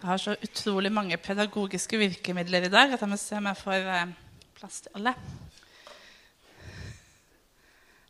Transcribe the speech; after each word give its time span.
Har 0.00 0.16
så 0.16 0.32
utrolig 0.32 0.88
mange 0.92 1.16
pedagogiske 1.20 1.98
virkemidler 2.00 2.64
i 2.64 2.68
dag 2.72 2.92
at 2.94 3.02
jeg 3.02 3.08
må 3.08 3.16
se 3.20 3.36
om 3.36 3.46
jeg 3.50 3.56
får 3.60 3.88
eh, 3.92 4.12
plass 4.56 4.78
til 4.80 4.94
alle. 4.96 5.12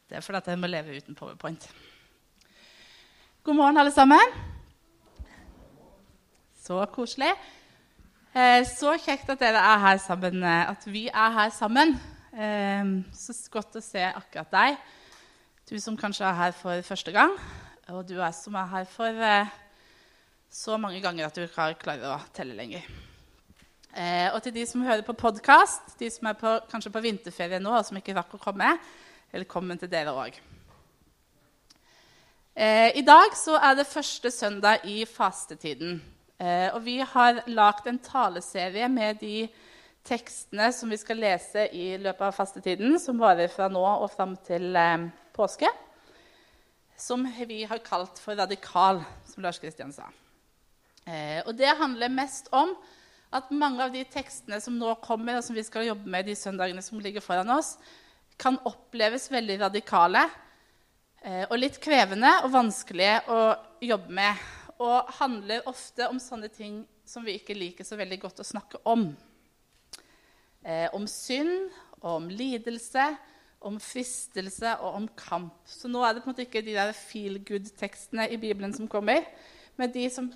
Det 0.07 0.17
er 0.17 0.23
fordi 0.23 0.39
at 0.39 0.51
jeg 0.53 0.61
må 0.63 0.69
leve 0.71 0.95
uten 0.97 1.17
powerpoint. 1.19 1.67
God 3.43 3.59
morgen, 3.59 3.81
alle 3.83 3.91
sammen. 3.91 4.23
Så 6.63 6.79
koselig. 6.95 7.33
Eh, 8.37 8.63
så 8.71 8.95
kjekt 8.95 9.33
at 9.35 9.43
dere 9.43 9.59
er 9.73 9.83
her 9.83 9.99
sammen, 9.99 10.45
eh, 10.47 10.71
at 10.71 10.87
vi 10.87 11.09
er 11.09 11.35
her 11.41 11.51
sammen. 11.51 11.97
Så 13.19 13.35
godt 13.51 13.81
å 13.81 13.83
se 13.83 14.05
akkurat 14.07 14.55
deg. 14.55 14.79
Du 15.67 15.75
som 15.83 15.99
kanskje 15.99 16.29
er 16.29 16.39
her 16.39 16.55
for 16.55 16.87
første 16.87 17.11
gang, 17.11 17.35
og 17.89 18.07
du 18.07 18.21
er 18.21 18.31
som 18.31 18.55
er 18.55 18.71
her 18.77 18.87
for 18.87 19.27
så 20.51 20.77
mange 20.83 20.99
ganger 21.01 21.29
at 21.29 21.37
du 21.37 21.45
ikke 21.45 21.71
klarer 21.79 22.11
å 22.11 22.19
telle 22.35 22.57
lenger. 22.59 22.83
Eh, 23.95 24.29
og 24.35 24.41
til 24.43 24.55
de 24.55 24.65
som 24.67 24.83
hører 24.83 25.03
på 25.07 25.15
podkast, 25.19 25.95
de 25.99 26.11
som 26.11 26.27
er 26.31 26.39
på, 26.39 26.57
kanskje 26.71 26.91
på 26.95 27.03
vinterferie 27.05 27.61
nå, 27.63 27.73
og 27.75 27.87
som 27.87 27.99
ikke 27.99 28.17
rakk 28.19 28.35
å 28.35 28.43
komme, 28.43 28.73
velkommen 29.31 29.79
til 29.79 29.91
dere 29.91 30.15
òg. 30.15 30.39
Eh, 32.55 32.99
I 32.99 33.03
dag 33.07 33.35
så 33.39 33.55
er 33.63 33.77
det 33.79 33.87
første 33.91 34.31
søndag 34.35 34.87
i 34.91 35.05
fastetiden. 35.07 36.01
Eh, 36.41 36.69
og 36.75 36.83
vi 36.83 36.99
har 36.99 37.45
lagd 37.47 37.87
en 37.87 38.01
taleserie 38.03 38.89
med 38.91 39.21
de 39.23 39.45
tekstene 40.07 40.71
som 40.75 40.91
vi 40.91 40.99
skal 40.99 41.21
lese 41.23 41.69
i 41.77 41.93
løpet 42.01 42.27
av 42.27 42.35
fastetiden, 42.35 42.99
som 42.99 43.23
varer 43.23 43.53
fra 43.53 43.69
nå 43.71 43.85
og 43.85 44.11
fram 44.11 44.35
til 44.47 44.75
eh, 44.75 45.07
påske. 45.37 45.71
Som 46.99 47.23
vi 47.47 47.63
har 47.71 47.85
kalt 47.87 48.19
for 48.21 48.35
radikal, 48.35 48.99
som 49.31 49.47
Lars 49.47 49.63
Kristian 49.63 49.95
sa. 49.95 50.11
Eh, 51.07 51.41
og 51.47 51.55
det 51.57 51.71
handler 51.79 52.13
mest 52.13 52.51
om 52.53 52.75
at 53.31 53.51
mange 53.55 53.85
av 53.85 53.95
de 53.95 54.03
tekstene 54.11 54.59
som 54.63 54.77
nå 54.79 54.97
kommer, 55.05 55.39
og 55.39 55.47
som 55.47 55.57
vi 55.57 55.65
skal 55.67 55.87
jobbe 55.87 56.11
med 56.11 56.27
de 56.27 56.37
søndagene 56.39 56.83
som 56.83 57.01
ligger 57.03 57.23
foran 57.25 57.53
oss, 57.55 57.77
kan 58.41 58.59
oppleves 58.67 59.29
veldig 59.31 59.59
radikale 59.61 60.25
eh, 61.23 61.45
og 61.47 61.59
litt 61.61 61.79
krevende 61.83 62.33
og 62.45 62.55
vanskelige 62.55 63.21
å 63.31 63.41
jobbe 63.85 64.17
med. 64.21 64.47
Og 64.81 65.13
handler 65.21 65.67
ofte 65.69 66.09
om 66.09 66.19
sånne 66.23 66.49
ting 66.53 66.83
som 67.07 67.27
vi 67.27 67.37
ikke 67.37 67.57
liker 67.57 67.87
så 67.87 67.99
veldig 68.01 68.21
godt 68.23 68.41
å 68.43 68.49
snakke 68.49 68.81
om. 68.89 69.11
Eh, 70.65 70.89
om 70.97 71.07
synd, 71.09 71.71
om 72.01 72.29
lidelse, 72.33 73.05
om 73.61 73.77
fristelse 73.81 74.73
og 74.81 74.97
om 75.03 75.09
kamp. 75.19 75.57
Så 75.69 75.89
nå 75.89 76.03
er 76.05 76.15
det 76.17 76.23
på 76.25 76.31
en 76.31 76.35
måte 76.35 76.47
ikke 76.47 76.65
de 76.65 76.77
der 76.79 76.93
feel 76.97 77.39
good-tekstene 77.45 78.31
i 78.33 78.39
Bibelen 78.41 78.73
som 78.77 78.89
kommer, 78.89 79.27
men 79.77 79.93
de 79.93 80.07
som 80.13 80.31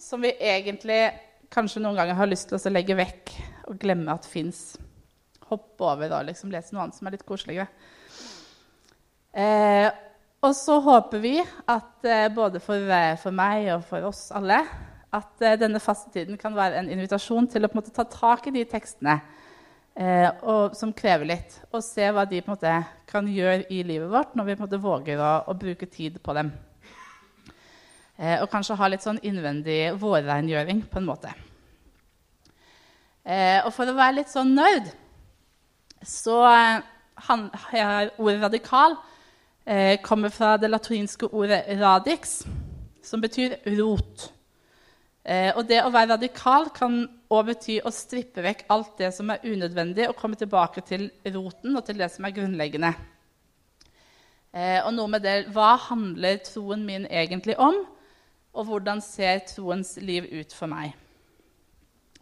som 0.00 0.22
vi 0.24 0.32
egentlig 0.32 1.02
kanskje 1.52 1.82
noen 1.82 1.98
ganger 1.98 2.16
har 2.16 2.30
lyst 2.30 2.48
til 2.48 2.56
å 2.56 2.72
legge 2.72 2.96
vekk 2.96 3.32
og 3.70 3.80
glemme 3.80 4.14
at 4.14 4.28
fins. 4.28 4.78
Hoppe 5.50 5.86
over 5.86 6.14
og 6.16 6.28
liksom 6.28 6.52
lese 6.52 6.74
noe 6.74 6.86
annet 6.86 6.96
som 6.96 7.08
er 7.08 7.16
litt 7.16 7.26
koseligere. 7.26 7.68
Eh, 9.30 9.88
og 10.40 10.54
så 10.56 10.78
håper 10.82 11.20
vi 11.22 11.34
at 11.40 12.06
eh, 12.08 12.30
både 12.32 12.62
for, 12.64 12.80
eh, 12.80 13.18
for, 13.20 13.34
meg 13.36 13.68
og 13.74 13.84
for 13.86 14.08
oss 14.08 14.30
alle 14.34 14.62
at 15.14 15.44
eh, 15.44 15.58
denne 15.60 15.82
fastetiden 15.82 16.38
kan 16.40 16.56
være 16.56 16.80
en 16.80 16.88
invitasjon 16.90 17.50
til 17.50 17.66
å 17.66 17.70
måte, 17.74 17.92
ta 17.94 18.06
tak 18.08 18.48
i 18.48 18.54
de 18.54 18.64
tekstene 18.70 19.18
eh, 19.94 20.30
og, 20.40 20.74
som 20.78 20.94
krever 20.96 21.28
litt, 21.34 21.60
og 21.70 21.84
se 21.84 22.08
hva 22.14 22.24
de 22.30 22.42
måte, 22.46 22.72
kan 23.10 23.28
gjøre 23.28 23.68
i 23.74 23.82
livet 23.86 24.10
vårt 24.10 24.34
når 24.38 24.48
vi 24.48 24.58
måte, 24.62 24.82
våger 24.82 25.20
å, 25.20 25.32
å 25.50 25.58
bruke 25.58 25.90
tid 25.90 26.18
på 26.24 26.34
dem. 26.38 26.54
Eh, 28.20 28.36
og 28.42 28.50
kanskje 28.52 28.76
ha 28.76 28.88
litt 28.90 29.04
sånn 29.04 29.20
innvendig 29.24 29.94
vårrengjøring 30.00 30.82
på 30.92 31.00
en 31.00 31.06
måte. 31.08 31.30
Eh, 33.24 33.64
og 33.64 33.72
for 33.72 33.88
å 33.88 33.96
være 33.96 34.18
litt 34.18 34.32
sånn 34.32 34.52
nerd 34.56 34.90
så 36.04 36.42
eh, 36.48 36.82
han, 37.28 37.46
ordet 38.20 38.40
'radikal' 38.42 39.00
kommer 40.02 40.32
fra 40.32 40.56
det 40.56 40.70
latrinske 40.70 41.28
ordet 41.36 41.66
'radix', 41.68 42.40
som 43.04 43.20
betyr 43.20 43.58
rot. 43.76 44.24
Og 45.54 45.60
det 45.68 45.82
å 45.84 45.92
være 45.92 46.16
radikal 46.16 46.70
kan 46.74 46.96
òg 47.30 47.44
bety 47.52 47.76
å 47.84 47.92
strippe 47.92 48.42
vekk 48.42 48.64
alt 48.72 48.96
det 48.98 49.12
som 49.14 49.30
er 49.30 49.44
unødvendig, 49.44 50.08
og 50.08 50.16
komme 50.16 50.34
tilbake 50.34 50.80
til 50.80 51.10
roten 51.36 51.76
og 51.76 51.84
til 51.84 52.00
det 52.00 52.08
som 52.10 52.24
er 52.24 52.34
grunnleggende. 52.34 52.90
Og 54.88 54.90
noe 54.96 55.12
med 55.12 55.22
det 55.22 55.52
Hva 55.52 55.76
handler 55.76 56.40
troen 56.42 56.82
min 56.88 57.06
egentlig 57.06 57.58
om? 57.60 57.84
Og 58.52 58.66
hvordan 58.66 59.00
ser 59.02 59.44
troens 59.46 59.94
liv 60.02 60.26
ut 60.40 60.54
for 60.54 60.70
meg? 60.70 60.94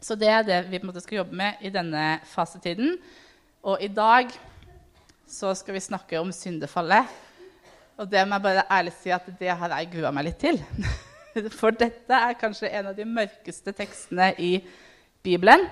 Så 0.00 0.14
det 0.14 0.28
er 0.30 0.44
det 0.46 0.58
vi 0.70 1.00
skal 1.00 1.22
jobbe 1.22 1.36
med 1.36 1.64
i 1.64 1.72
denne 1.74 2.20
fasetiden. 2.24 2.98
Og 3.62 3.82
i 3.82 3.88
dag 3.88 4.30
så 5.26 5.54
skal 5.54 5.74
vi 5.74 5.80
snakke 5.80 6.20
om 6.20 6.32
syndefallet. 6.32 7.08
Og 7.96 8.06
det 8.10 8.22
må 8.28 8.36
jeg 8.36 8.42
bare 8.42 8.66
ærlig 8.70 8.92
si 9.00 9.10
at 9.10 9.26
det 9.40 9.50
har 9.50 9.74
jeg 9.74 9.90
grua 9.92 10.12
meg 10.14 10.28
litt 10.28 10.38
til. 10.38 10.60
For 11.58 11.74
dette 11.74 12.14
er 12.14 12.38
kanskje 12.38 12.70
en 12.70 12.92
av 12.92 12.96
de 12.96 13.04
mørkeste 13.08 13.72
tekstene 13.72 14.30
i 14.38 14.52
Bibelen. 15.22 15.66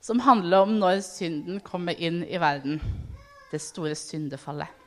Som 0.00 0.24
handler 0.24 0.64
om 0.64 0.74
når 0.80 1.04
synden 1.04 1.60
kommer 1.60 1.94
inn 1.94 2.24
i 2.24 2.40
verden. 2.40 2.80
Det 3.52 3.60
store 3.62 3.94
syndefallet 3.94 4.79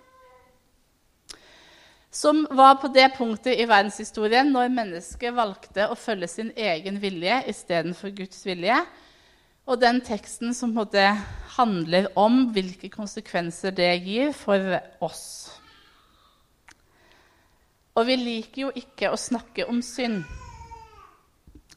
som 2.13 2.43
var 2.51 2.75
på 2.75 2.91
det 2.93 3.07
punktet 3.17 3.57
i 3.57 3.65
verdenshistorien 3.65 4.51
når 4.53 4.69
mennesket 4.69 5.33
valgte 5.33 5.87
å 5.89 5.97
følge 5.97 6.29
sin 6.29 6.51
egen 6.53 6.99
vilje 7.01 7.39
istedenfor 7.49 8.13
Guds 8.13 8.43
vilje. 8.45 8.77
Og 9.65 9.79
den 9.81 9.97
teksten 10.05 10.53
som 10.53 10.75
handler 11.57 12.11
om 12.19 12.51
hvilke 12.53 12.91
konsekvenser 12.93 13.73
det 13.73 13.89
gir 14.05 14.29
for 14.37 14.77
oss. 15.01 15.25
Og 17.97 18.05
vi 18.05 18.17
liker 18.21 18.67
jo 18.67 18.71
ikke 18.77 19.09
å 19.09 19.17
snakke 19.17 19.65
om 19.69 19.81
synd. 19.81 20.21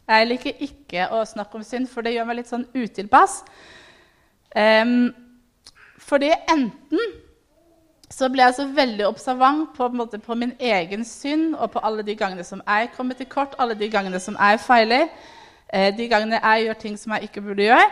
Jeg 0.06 0.28
liker 0.28 0.64
ikke 0.68 1.08
å 1.16 1.24
snakke 1.24 1.56
om 1.56 1.64
synd, 1.64 1.88
for 1.88 2.04
det 2.04 2.12
gjør 2.12 2.28
meg 2.28 2.42
litt 2.42 2.53
sånn 2.53 2.68
utilpass. 2.76 3.41
Um, 4.53 5.14
fordi 6.04 6.28
enten 6.53 7.16
så 8.10 8.28
ble 8.30 8.44
jeg 8.44 8.54
så 8.54 8.66
veldig 8.70 9.06
observant 9.08 9.72
på, 9.74 9.88
på, 9.90 10.18
på, 10.22 10.34
min 10.38 10.52
egen 10.62 11.04
synd 11.04 11.56
og 11.56 11.72
på 11.74 11.82
alle 11.82 12.04
de 12.06 12.14
gangene 12.18 12.44
som 12.46 12.62
jeg 12.62 12.92
kommer 12.96 13.18
til 13.18 13.26
kort, 13.26 13.56
alle 13.58 13.74
de 13.74 13.88
gangene 13.90 14.20
som 14.22 14.36
jeg 14.38 14.60
feiler, 14.62 15.08
eh, 15.72 15.90
de 15.96 16.06
gangene 16.08 16.38
jeg 16.38 16.68
gjør 16.68 16.78
ting 16.84 16.98
som 17.00 17.16
jeg 17.16 17.26
ikke 17.26 17.42
burde 17.42 17.66
gjøre. 17.66 17.88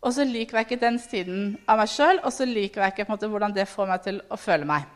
Og 0.00 0.14
så 0.16 0.24
liker 0.24 0.56
jeg 0.56 0.68
ikke 0.68 0.84
den 0.84 0.98
siden 1.02 1.40
av 1.68 1.80
meg 1.82 1.90
sjøl, 1.92 2.22
og 2.24 2.32
så 2.32 2.46
liker 2.48 2.84
jeg 2.84 2.94
ikke 2.94 3.10
måte, 3.10 3.28
hvordan 3.28 3.54
det 3.56 3.68
får 3.68 3.88
meg 3.90 4.04
til 4.04 4.20
å 4.30 4.38
føle 4.40 4.68
meg. 4.68 4.86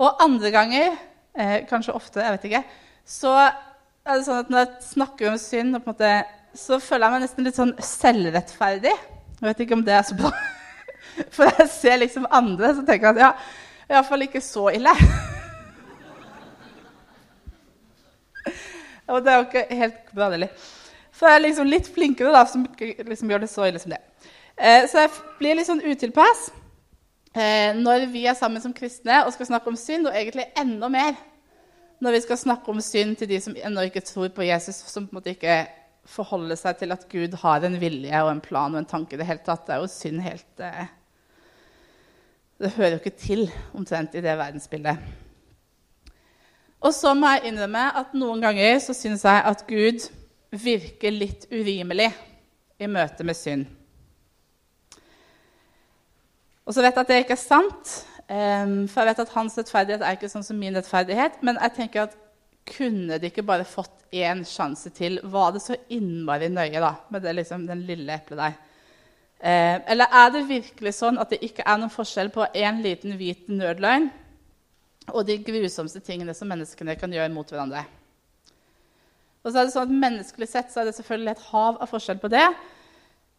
Og 0.00 0.22
andre 0.24 0.50
ganger, 0.50 0.96
eh, 1.36 1.58
kanskje 1.68 1.94
ofte, 1.94 2.24
jeg 2.24 2.38
vet 2.38 2.48
ikke, 2.48 2.62
så 3.04 3.34
er 3.36 4.16
det 4.16 4.24
sånn 4.24 4.40
at 4.40 4.50
når 4.50 4.64
jeg 4.64 4.88
snakker 4.88 5.30
om 5.30 5.36
synd, 5.38 5.76
måte, 5.84 6.14
så 6.56 6.80
føler 6.80 7.06
jeg 7.06 7.12
meg 7.12 7.22
nesten 7.26 7.46
litt 7.46 7.60
sånn 7.60 7.76
selvrettferdig. 7.84 8.96
Jeg 9.36 9.46
vet 9.46 9.62
ikke 9.62 9.76
om 9.76 9.84
det 9.84 9.94
er 9.94 10.08
så 10.08 10.16
bra. 10.16 10.32
For 11.34 11.44
jeg 11.48 11.68
ser 11.72 11.96
liksom 12.02 12.26
andre, 12.30 12.74
så 12.76 12.82
tenker 12.86 13.06
jeg 13.08 13.16
at 13.16 13.22
ja, 13.24 13.32
iallfall 13.90 14.22
ikke 14.26 14.42
så 14.44 14.68
ille. 14.74 14.92
Og 19.10 19.24
det 19.24 19.30
er 19.32 19.36
jo 19.36 19.46
ikke 19.48 19.66
helt 19.74 20.00
gradelig. 20.14 20.48
Så 21.10 21.26
jeg 21.26 21.34
er 21.36 21.44
liksom 21.44 21.66
litt 21.68 21.88
flinkere 21.92 22.30
da, 22.32 22.42
som 22.48 22.62
liksom 22.80 23.30
gjør 23.30 23.42
det 23.42 23.50
så 23.52 23.62
ille 23.68 23.80
som 23.82 23.92
det. 23.92 24.00
Eh, 24.56 24.86
så 24.88 24.94
jeg 25.02 25.10
blir 25.40 25.54
litt 25.56 25.68
sånn 25.68 25.82
utilpass 25.84 26.50
eh, 27.34 27.72
når 27.76 28.06
vi 28.12 28.26
er 28.28 28.36
sammen 28.38 28.62
som 28.62 28.74
kristne 28.76 29.24
og 29.24 29.32
skal 29.34 29.48
snakke 29.50 29.68
om 29.72 29.78
synd, 29.78 30.08
og 30.08 30.16
egentlig 30.16 30.46
enda 30.60 30.88
mer 30.92 31.14
når 32.00 32.16
vi 32.16 32.22
skal 32.24 32.40
snakke 32.40 32.72
om 32.72 32.80
synd 32.80 33.18
til 33.20 33.28
de 33.28 33.40
som 33.44 33.56
ennå 33.56 33.84
ikke 33.88 34.04
tror 34.04 34.30
på 34.32 34.46
Jesus, 34.48 34.78
som 34.88 35.04
på 35.04 35.12
en 35.12 35.18
måte 35.20 35.34
ikke 35.34 35.58
forholder 36.08 36.56
seg 36.56 36.78
til 36.80 36.94
at 36.94 37.04
Gud 37.10 37.36
har 37.42 37.66
en 37.66 37.76
vilje 37.80 38.22
og 38.24 38.30
en 38.32 38.40
plan 38.40 38.72
og 38.72 38.80
en 38.80 38.88
tanke 38.88 39.16
i 39.16 39.20
det 39.20 39.28
hele 39.28 39.44
tatt. 39.44 39.66
Det 39.66 39.76
er 39.76 39.82
jo 39.82 39.92
synd 39.92 40.24
helt 40.24 40.64
eh, 40.64 40.88
det 42.60 42.74
hører 42.76 42.94
jo 42.94 43.00
ikke 43.00 43.16
til 43.16 43.46
omtrent 43.76 44.14
i 44.14 44.22
det 44.24 44.36
verdensbildet. 44.36 45.00
Og 46.80 46.92
så 46.96 47.12
må 47.16 47.28
jeg 47.34 47.50
innrømme 47.50 47.86
at 48.00 48.12
noen 48.16 48.40
ganger 48.44 48.78
så 48.84 48.96
syns 48.96 49.24
jeg 49.24 49.44
at 49.50 49.64
Gud 49.68 50.06
virker 50.50 51.12
litt 51.12 51.46
urimelig 51.52 52.10
i 52.80 52.88
møte 52.88 53.24
med 53.24 53.36
synd. 53.36 53.66
Og 56.64 56.76
så 56.76 56.84
vet 56.84 56.94
jeg 56.94 57.02
at 57.02 57.10
det 57.10 57.20
ikke 57.24 57.36
er 57.36 57.42
sant, 57.42 57.92
for 58.30 59.00
jeg 59.00 59.08
vet 59.10 59.22
at 59.24 59.32
hans 59.34 59.56
rettferdighet 59.58 60.04
er 60.06 60.16
ikke 60.16 60.30
sånn 60.30 60.46
som 60.46 60.58
min 60.60 60.76
rettferdighet. 60.76 61.40
Men 61.44 61.58
jeg 61.58 61.76
tenker 61.76 62.04
at 62.04 62.16
kunne 62.70 63.18
de 63.18 63.30
ikke 63.30 63.44
bare 63.46 63.66
fått 63.66 64.04
én 64.14 64.44
sjanse 64.46 64.92
til? 64.94 65.18
Var 65.24 65.54
det 65.56 65.62
så 65.64 65.76
innmari 65.92 66.50
nøye 66.52 66.80
da, 66.82 66.92
med 67.10 67.24
det, 67.24 67.34
liksom, 67.40 67.66
den 67.66 67.82
lille 67.88 68.14
eplet 68.14 68.38
der? 68.38 68.58
Eh, 69.40 69.76
eller 69.92 70.12
er 70.12 70.32
det 70.34 70.48
virkelig 70.48 70.92
sånn 70.98 71.16
at 71.20 71.30
det 71.32 71.40
ikke 71.44 71.64
er 71.64 71.78
noen 71.80 71.92
forskjell 71.92 72.28
på 72.34 72.44
én 72.52 72.82
liten 72.84 73.14
hvit 73.16 73.46
nødløgn 73.48 74.10
og 75.14 75.24
de 75.24 75.38
grusomste 75.40 76.02
tingene 76.04 76.34
som 76.36 76.50
menneskene 76.52 76.98
kan 77.00 77.12
gjøre 77.12 77.32
mot 77.32 77.48
hverandre? 77.48 77.86
Og 79.40 79.48
så 79.48 79.62
er 79.62 79.64
det 79.64 79.72
sånn 79.72 79.88
at 79.88 80.00
Menneskelig 80.02 80.50
sett 80.50 80.72
så 80.72 80.82
er 80.82 80.90
det 80.90 80.98
selvfølgelig 80.98 81.32
et 81.32 81.46
hav 81.48 81.80
av 81.80 81.88
forskjell 81.88 82.20
på 82.20 82.28
det. 82.32 82.44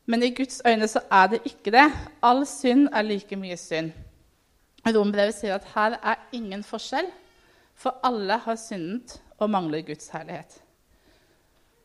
Men 0.09 0.25
i 0.25 0.31
Guds 0.33 0.63
øyne 0.65 0.89
så 0.89 1.03
er 1.13 1.29
det 1.35 1.43
ikke 1.45 1.75
det. 1.77 1.85
All 2.25 2.41
synd 2.49 2.89
er 2.89 3.05
like 3.05 3.37
mye 3.37 3.57
synd. 3.61 3.93
Rombrevet 4.81 5.37
sier 5.37 5.59
at 5.59 5.69
her 5.75 5.99
er 6.01 6.23
ingen 6.33 6.63
forskjell, 6.65 7.05
for 7.77 8.01
alle 8.03 8.39
har 8.41 8.57
syndet 8.57 9.19
og 9.37 9.49
mangler 9.53 9.85
Guds 9.85 10.09
herlighet. 10.09 10.57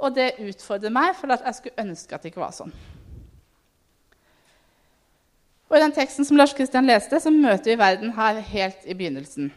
Og 0.01 0.17
det 0.17 0.39
utfordrer 0.41 0.93
meg, 0.93 1.13
for 1.17 1.33
at 1.33 1.45
jeg 1.45 1.61
skulle 1.61 1.85
ønske 1.85 2.17
at 2.17 2.25
det 2.25 2.33
ikke 2.33 2.41
var 2.41 2.57
sånn. 2.57 2.73
Og 5.67 5.79
I 5.79 5.83
den 5.83 5.95
teksten 5.97 6.27
som 6.27 6.39
Lars 6.39 6.55
Kristian 6.55 6.87
leste, 6.87 7.19
så 7.19 7.31
møter 7.35 7.73
vi 7.73 7.81
verden 7.81 8.13
her 8.15 8.39
helt 8.53 8.85
i 8.87 8.95
begynnelsen. 8.95 9.51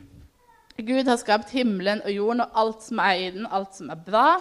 Gud 0.79 1.06
har 1.11 1.19
skapt 1.19 1.51
himmelen 1.53 2.01
og 2.01 2.13
jorden 2.13 2.41
og 2.45 2.56
alt 2.57 2.85
som 2.88 3.01
er 3.03 3.19
i 3.19 3.29
den, 3.35 3.45
alt 3.45 3.75
som 3.77 3.91
er 3.94 4.00
bra, 4.00 4.39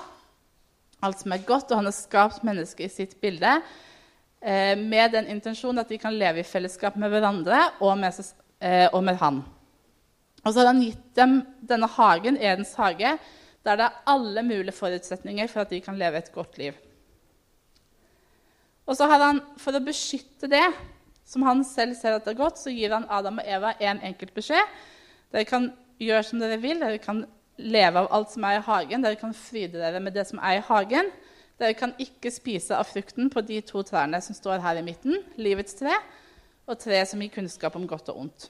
alt 1.04 1.20
som 1.20 1.34
er 1.34 1.44
godt, 1.46 1.68
og 1.70 1.80
han 1.80 1.90
har 1.90 1.96
skapt 1.96 2.46
mennesket 2.46 2.86
i 2.86 2.94
sitt 2.94 3.18
bilde 3.20 3.58
eh, 4.40 4.78
med 4.78 5.12
den 5.12 5.28
intensjonen 5.34 5.82
at 5.82 5.90
de 5.92 5.98
kan 6.00 6.16
leve 6.16 6.40
i 6.40 6.46
fellesskap 6.46 6.96
med 6.96 7.12
hverandre 7.12 7.60
og 7.84 7.98
med, 8.00 8.22
eh, 8.64 8.86
og 8.92 9.02
med 9.04 9.20
han. 9.20 9.42
Og 10.44 10.52
så 10.52 10.62
har 10.62 10.70
han 10.72 10.84
gitt 10.86 11.06
dem 11.18 11.40
denne 11.68 11.90
hagen, 11.98 12.38
Edens 12.40 12.72
hage, 12.78 13.16
der 13.66 13.76
det 13.76 13.88
er 13.90 14.04
alle 14.08 14.42
mulige 14.46 14.72
forutsetninger 14.78 15.50
for 15.50 15.66
at 15.66 15.74
de 15.74 15.82
kan 15.84 15.98
leve 16.00 16.22
et 16.22 16.32
godt 16.32 16.56
liv. 16.58 16.78
Og 18.88 18.96
så 18.96 19.04
har 19.10 19.20
han, 19.20 19.42
For 19.60 19.76
å 19.76 19.84
beskytte 19.84 20.48
det, 20.48 20.64
som 21.28 21.44
han 21.44 21.60
selv 21.66 21.96
ser 21.98 22.16
at 22.16 22.24
det 22.24 22.32
er 22.32 22.40
godt, 22.40 22.60
så 22.60 22.72
gir 22.72 22.94
han 22.94 23.06
Adam 23.12 23.40
og 23.42 23.48
Eva 23.48 23.74
en 23.84 24.00
enkelt 24.08 24.32
beskjed. 24.36 24.76
Dere 25.34 25.44
kan 25.48 25.70
gjøre 26.00 26.24
som 26.24 26.40
dere 26.40 26.60
vil, 26.62 26.80
dere 26.80 27.00
kan 27.02 27.24
leve 27.58 28.00
av 28.00 28.08
alt 28.14 28.32
som 28.32 28.46
er 28.48 28.58
i 28.58 28.62
hagen. 28.64 29.04
Dere 29.04 29.18
kan 29.20 29.34
fryde 29.36 29.80
dere 29.80 30.00
med 30.00 30.16
det 30.16 30.24
som 30.28 30.40
er 30.40 30.58
i 30.58 30.64
hagen. 30.64 31.10
Dere 31.58 31.74
kan 31.76 31.92
ikke 32.00 32.32
spise 32.32 32.76
av 32.78 32.88
frukten 32.88 33.28
på 33.34 33.42
de 33.44 33.60
to 33.66 33.82
trærne 33.84 34.20
som 34.24 34.36
står 34.36 34.62
her 34.64 34.78
i 34.78 34.84
midten, 34.86 35.18
livets 35.36 35.76
tre, 35.76 35.96
og 36.68 36.78
tre 36.80 37.02
som 37.08 37.20
gir 37.20 37.32
kunnskap 37.34 37.76
om 37.76 37.86
godt 37.88 38.08
og 38.12 38.22
ondt. 38.24 38.48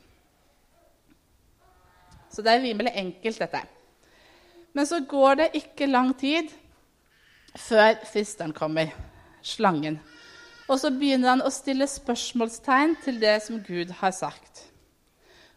Så 2.31 2.45
det 2.45 2.53
er 2.53 2.63
rimelig 2.63 2.93
enkelt, 2.95 3.41
dette. 3.41 3.63
Men 4.77 4.87
så 4.87 5.01
går 5.09 5.41
det 5.41 5.51
ikke 5.59 5.89
lang 5.89 6.13
tid 6.21 6.53
før 7.57 7.97
fristeren 8.07 8.53
kommer, 8.55 8.93
slangen. 9.43 9.97
Og 10.69 10.77
så 10.77 10.91
begynner 10.93 11.33
han 11.33 11.45
å 11.45 11.53
stille 11.53 11.89
spørsmålstegn 11.89 12.99
til 13.05 13.21
det 13.23 13.39
som 13.47 13.61
Gud 13.65 13.93
har 14.03 14.13
sagt. 14.13 14.67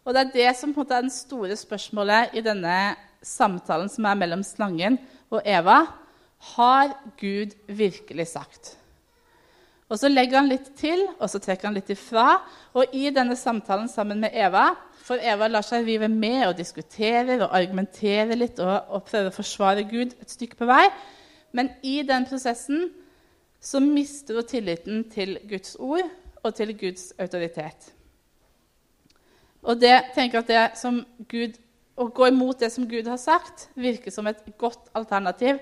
Og 0.05 0.13
Det 0.15 0.21
er 0.21 0.33
det 0.33 0.51
som 0.57 0.71
på 0.73 0.81
en 0.81 0.85
måte 0.85 0.97
er 0.97 1.05
den 1.05 1.13
store 1.13 1.55
spørsmålet 1.59 2.33
i 2.33 2.41
denne 2.41 2.77
samtalen 3.21 3.89
som 3.91 4.07
er 4.07 4.17
mellom 4.17 4.43
slangen 4.43 4.97
og 5.29 5.41
Eva. 5.45 5.83
Har 6.55 6.95
Gud 7.19 7.53
virkelig 7.67 8.31
sagt? 8.31 8.77
Og 9.91 9.99
Så 9.99 10.07
legger 10.07 10.39
han 10.39 10.47
litt 10.47 10.71
til, 10.79 11.03
og 11.19 11.29
så 11.29 11.39
trekker 11.43 11.67
han 11.67 11.75
litt 11.75 11.91
ifra. 11.91 12.39
Og 12.73 12.95
i 12.95 13.11
denne 13.11 13.35
samtalen 13.35 13.89
sammen 13.91 14.23
med 14.23 14.31
Eva 14.33 14.71
For 15.01 15.17
Eva 15.17 15.47
lar 15.49 15.65
seg 15.65 15.83
rive 15.83 16.07
med 16.07 16.45
og 16.47 16.57
diskuterer 16.57 17.41
og 17.41 17.55
argumenterer 17.57 18.37
litt 18.37 18.59
og, 18.61 18.85
og 18.93 19.03
prøver 19.03 19.31
å 19.31 19.35
forsvare 19.35 19.83
Gud 19.89 20.13
et 20.21 20.31
stykke 20.31 20.55
på 20.55 20.67
vei. 20.69 20.85
Men 21.51 21.71
i 21.83 22.03
den 22.07 22.27
prosessen 22.29 22.91
så 23.61 23.79
mister 23.79 24.39
hun 24.39 24.47
tilliten 24.49 25.03
til 25.09 25.37
Guds 25.49 25.75
ord 25.79 26.09
og 26.41 26.55
til 26.57 26.73
Guds 26.77 27.11
autoritet. 27.19 27.91
Og 29.61 29.77
det 29.77 29.97
tenker 30.15 30.41
at 30.41 30.47
det 30.47 30.63
som 30.81 31.03
Gud, 31.29 31.59
Å 32.01 32.05
gå 32.07 32.29
imot 32.31 32.57
det 32.57 32.71
som 32.71 32.85
Gud 32.89 33.05
har 33.05 33.19
sagt, 33.19 33.67
virker 33.75 34.09
som 34.15 34.25
et 34.25 34.39
godt 34.57 34.87
alternativ, 34.95 35.59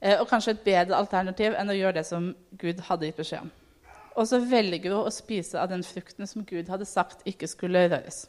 eh, 0.00 0.14
og 0.20 0.28
kanskje 0.30 0.54
et 0.54 0.62
bedre 0.64 0.96
alternativ 0.96 1.56
enn 1.58 1.68
å 1.68 1.74
gjøre 1.76 1.96
det 1.98 2.04
som 2.06 2.28
Gud 2.56 2.78
hadde 2.86 3.08
gitt 3.08 3.18
beskjed 3.18 3.42
om. 3.42 3.50
Og 4.16 4.28
så 4.30 4.38
velger 4.38 4.94
hun 4.94 5.02
å 5.02 5.12
spise 5.12 5.58
av 5.60 5.68
den 5.68 5.82
frukten 5.82 6.30
som 6.30 6.46
Gud 6.46 6.70
hadde 6.70 6.86
sagt 6.88 7.26
ikke 7.28 7.50
skulle 7.50 7.84
røres. 7.90 8.22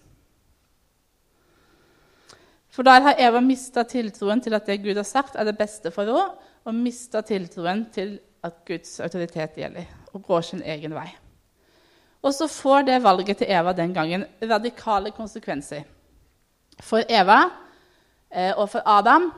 For 2.74 2.83
der 2.83 3.06
har 3.06 3.21
Eva 3.21 3.39
mista 3.45 3.86
tiltroen 3.86 4.41
til 4.41 4.57
at 4.57 4.65
det 4.68 4.81
Gud 4.83 4.97
har 4.97 5.07
sagt, 5.07 5.38
er 5.38 5.45
det 5.45 5.57
beste 5.62 5.94
for 5.94 6.09
henne, 6.09 6.33
og 6.65 6.75
mista 6.75 7.21
tiltroen 7.21 7.86
til 7.94 8.18
at 8.44 8.63
Guds 8.68 9.00
autoritet 9.00 9.56
gjelder, 9.57 9.88
og 10.13 10.24
går 10.28 10.42
sin 10.42 10.62
egen 10.62 10.95
vei. 10.95 11.07
Og 12.24 12.34
så 12.34 12.48
får 12.48 12.86
det 12.88 13.04
valget 13.04 13.42
til 13.42 13.51
Eva 13.51 13.74
den 13.75 13.94
gangen 13.94 14.25
radikale 14.42 15.12
konsekvenser. 15.12 15.84
For 16.80 17.04
Eva 17.10 17.42
eh, 18.31 18.54
og 18.57 18.69
for 18.69 18.81
Adam 18.86 19.31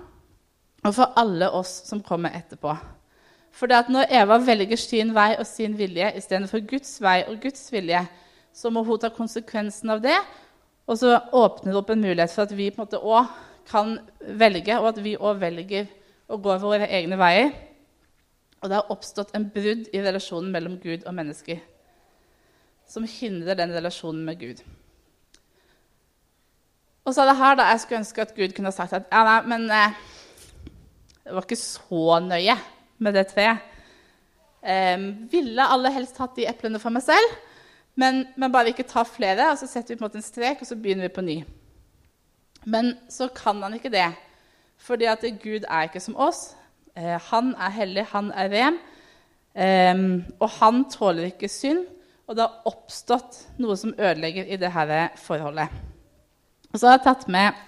og 0.85 0.93
for 0.93 1.17
alle 1.17 1.49
oss 1.49 1.81
som 1.89 2.03
kommer 2.05 2.35
etterpå. 2.37 2.75
For 3.55 3.71
når 3.89 4.11
Eva 4.11 4.37
velger 4.37 4.77
sin 4.77 5.13
vei 5.15 5.33
og 5.39 5.47
sin 5.47 5.77
vilje 5.77 6.11
istedenfor 6.19 6.61
Guds 6.67 6.97
vei 7.01 7.23
og 7.27 7.39
Guds 7.41 7.71
vilje, 7.71 8.03
så 8.53 8.69
må 8.69 8.83
hun 8.83 8.99
ta 8.99 9.09
konsekvensen 9.09 9.89
av 9.89 10.01
det, 10.03 10.17
og 10.85 10.99
så 10.99 11.17
åpner 11.33 11.71
det 11.71 11.79
opp 11.79 11.89
en 11.89 12.03
mulighet 12.03 12.31
for 12.31 12.45
at 12.45 12.53
vi 12.55 12.69
på 12.69 12.81
en 12.81 12.85
måte 12.85 12.99
også 12.99 13.31
kan 13.65 13.95
velge, 14.37 14.77
og 14.77 14.91
at 14.91 14.99
vi 15.01 15.15
òg 15.17 15.39
velger 15.41 15.87
å 16.29 16.37
gå 16.37 16.57
våre 16.61 16.85
egne 16.85 17.17
veier 17.17 17.49
og 18.65 18.71
det 18.71 18.81
har 18.81 18.91
oppstått 18.91 19.35
en 19.37 19.45
brudd 19.53 19.85
i 19.93 20.01
relasjonen 20.01 20.49
mellom 20.53 20.79
Gud 20.81 21.05
og 21.05 21.13
mennesker 21.13 21.61
som 22.89 23.05
hindrer 23.09 23.57
den 23.57 23.73
relasjonen 23.73 24.25
med 24.25 24.39
Gud. 24.39 24.61
Og 27.05 27.13
så 27.13 27.21
er 27.21 27.29
det 27.29 27.37
her 27.37 27.57
da 27.57 27.69
jeg 27.69 27.81
skulle 27.81 28.01
ønske 28.01 28.25
at 28.25 28.35
Gud 28.37 28.53
kunne 28.57 28.73
sagt 28.73 28.93
at 28.97 29.07
ja, 29.11 29.21
nei, 29.25 29.39
men 29.49 29.65
eh, 29.73 29.97
det 31.25 31.33
var 31.33 31.45
ikke 31.45 31.59
så 31.59 32.19
nøye 32.25 32.55
med 33.01 33.17
det 33.17 33.27
treet. 33.33 33.73
Eh, 34.65 34.97
ville 35.29 35.69
alle 35.69 35.93
helst 35.93 36.17
hatt 36.21 36.37
de 36.37 36.47
eplene 36.49 36.81
for 36.81 36.93
meg 36.93 37.05
selv, 37.05 37.37
men, 37.95 38.25
men, 38.35 38.51
bare 38.51 38.73
ikke 38.73 38.87
ta 38.89 39.05
flere. 39.07 39.51
og 39.51 39.59
Så 39.61 39.69
setter 39.69 39.93
vi 39.93 39.99
på 39.99 40.03
en 40.03 40.09
måte 40.09 40.21
en 40.21 40.25
strek, 40.25 40.61
og 40.61 40.67
så 40.67 40.77
begynner 40.77 41.07
vi 41.07 41.15
på 41.15 41.25
ny. 41.25 41.37
Men 42.65 42.95
så 43.09 43.29
kan 43.29 43.61
han 43.61 43.77
ikke 43.77 43.93
det, 43.93 44.09
fordi 44.81 45.05
at 45.05 45.25
Gud 45.41 45.69
er 45.69 45.87
ikke 45.87 46.01
som 46.01 46.17
oss. 46.17 46.55
Eh, 46.95 47.17
han 47.29 47.51
er 47.59 47.73
hellig, 47.75 48.05
han 48.11 48.31
er 48.31 48.51
ren, 48.53 48.79
og 50.39 50.49
han 50.59 50.81
tåler 50.91 51.29
ikke 51.29 51.47
synd. 51.51 51.85
Og 52.25 52.35
det 52.35 52.43
har 52.43 52.65
oppstått 52.65 53.37
noe 53.61 53.75
som 53.77 53.93
ødelegger 53.93 54.47
i 54.49 54.57
dette 54.57 55.01
forholdet. 55.21 55.69
Og 56.73 56.79
så 56.79 56.89
har 56.89 56.97
jeg 56.97 57.05
tatt 57.05 57.27
med 57.31 57.63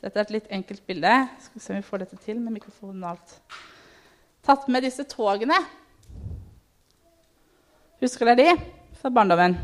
Dette 0.00 0.16
er 0.16 0.24
et 0.24 0.32
litt 0.32 0.48
enkelt 0.48 0.80
bilde. 0.88 1.12
Skal 1.44 1.58
vi 1.58 1.60
se 1.60 1.72
om 1.74 1.76
vi 1.76 1.84
får 1.84 2.00
dette 2.02 2.16
til 2.24 2.38
med 2.40 2.54
mikrofonen 2.56 3.02
og 3.04 3.10
alt. 3.10 3.34
Tatt 4.48 4.64
med 4.72 4.86
disse 4.86 5.04
togene. 5.04 5.58
Husker 8.00 8.30
dere 8.30 8.38
de 8.40 8.54
fra 8.96 9.10
barndommen? 9.12 9.58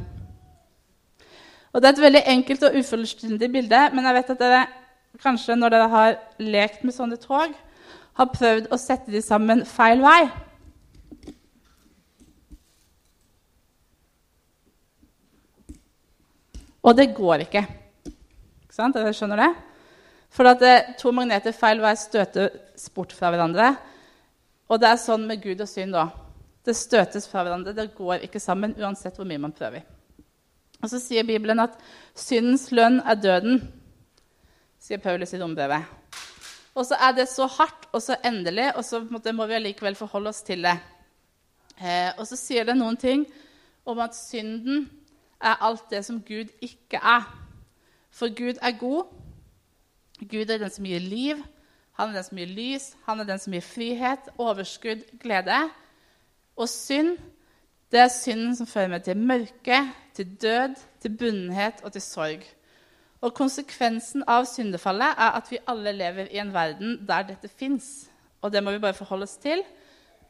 Og 1.73 1.81
Det 1.83 1.89
er 1.89 1.95
et 1.95 2.05
veldig 2.05 2.23
enkelt 2.35 2.63
og 2.69 2.77
ufullstendig 2.77 3.49
bilde, 3.53 3.81
men 3.93 4.05
jeg 4.05 4.15
vet 4.17 4.31
at 4.35 4.43
dere 4.45 4.61
kanskje 5.25 5.57
når 5.57 5.73
dere 5.73 5.89
har 5.93 6.19
lekt 6.41 6.85
med 6.85 6.97
sånne 6.97 7.17
tog, 7.21 7.57
har 8.17 8.33
prøvd 8.33 8.69
å 8.73 8.79
sette 8.81 9.13
de 9.13 9.21
sammen 9.25 9.65
feil 9.69 10.01
vei. 10.05 10.25
Og 16.87 16.95
det 16.95 17.11
går 17.17 17.45
ikke. 17.47 17.65
Ikke 18.07 18.77
sant? 18.77 18.95
Dere 18.95 19.15
skjønner 19.17 19.43
det? 19.43 19.51
For 20.31 20.47
at 20.49 20.63
eh, 20.63 20.93
to 21.01 21.11
magneter 21.15 21.55
feil 21.57 21.81
vei 21.83 21.93
støtes 21.99 22.87
bort 22.95 23.15
fra 23.17 23.33
hverandre. 23.35 23.73
Og 24.71 24.81
det 24.83 24.93
er 24.93 25.03
sånn 25.03 25.27
med 25.27 25.43
Gud 25.43 25.63
og 25.63 25.71
synd 25.71 25.99
òg. 25.99 26.15
Det 26.67 26.75
støtes 26.79 27.27
fra 27.31 27.43
hverandre. 27.45 27.75
Det 27.75 27.91
går 27.97 28.27
ikke 28.27 28.43
sammen 28.43 28.75
uansett 28.79 29.19
hvor 29.19 29.29
mye 29.29 29.43
man 29.43 29.55
prøver. 29.55 29.85
Og 30.83 30.91
så 30.93 31.01
sier 31.03 31.27
Bibelen 31.27 31.63
at 31.63 31.75
syndens 32.15 32.69
lønn 32.75 33.01
er 33.01 33.19
døden, 33.19 33.63
sier 34.83 35.01
Paulus 35.03 35.33
i 35.35 35.41
rombrevet. 35.41 35.87
Og 36.77 36.85
så 36.85 36.99
er 37.01 37.15
det 37.17 37.29
så 37.33 37.47
hardt 37.49 37.89
og 37.97 38.03
så 38.05 38.19
endelig, 38.25 38.69
og 38.77 38.85
så 38.85 39.01
må 39.33 39.47
vi 39.47 39.57
allikevel 39.57 39.97
forholde 39.97 40.29
oss 40.29 40.43
til 40.45 40.67
det. 40.67 40.77
Eh, 41.81 42.13
og 42.19 42.27
så 42.29 42.37
sier 42.37 42.69
det 42.69 42.77
noen 42.77 42.97
ting 43.01 43.25
om 43.89 44.01
at 44.05 44.17
synden 44.17 44.87
er 45.41 45.63
alt 45.65 45.89
det 45.91 46.05
som 46.05 46.21
Gud 46.21 46.53
ikke 46.61 47.01
er. 47.01 47.25
For 48.13 48.33
Gud 48.33 48.61
er 48.61 48.77
god. 48.81 49.09
Gud 50.21 50.51
er 50.51 50.61
den 50.61 50.73
som 50.73 50.85
gir 50.89 51.01
liv. 51.01 51.41
Han 51.97 52.11
er 52.11 52.19
den 52.19 52.27
som 52.29 52.41
gir 52.41 52.53
lys, 52.53 52.91
han 53.07 53.21
er 53.21 53.29
den 53.29 53.41
som 53.41 53.55
gir 53.57 53.65
frihet, 53.65 54.29
overskudd, 54.37 55.05
glede. 55.21 55.63
Og 56.57 56.69
synd, 56.69 57.17
det 57.93 58.03
er 58.03 58.13
synden 58.13 58.53
som 58.57 58.69
fører 58.69 58.93
meg 58.93 59.07
til 59.07 59.17
mørke, 59.17 59.79
til 60.17 60.35
død, 60.43 60.77
til 61.01 61.17
bunnhet 61.17 61.81
og 61.85 61.95
til 61.95 62.05
sorg. 62.05 62.45
Og 63.25 63.33
konsekvensen 63.35 64.25
av 64.29 64.45
syndefallet 64.49 65.17
er 65.17 65.39
at 65.39 65.49
vi 65.51 65.63
alle 65.69 65.93
lever 65.97 66.29
i 66.35 66.41
en 66.43 66.53
verden 66.55 66.99
der 67.09 67.25
dette 67.31 67.49
fins. 67.49 68.11
Og 68.45 68.53
det 68.53 68.63
må 68.63 68.75
vi 68.75 68.83
bare 68.83 68.97
forholde 68.97 69.25
oss 69.25 69.39
til. 69.41 69.63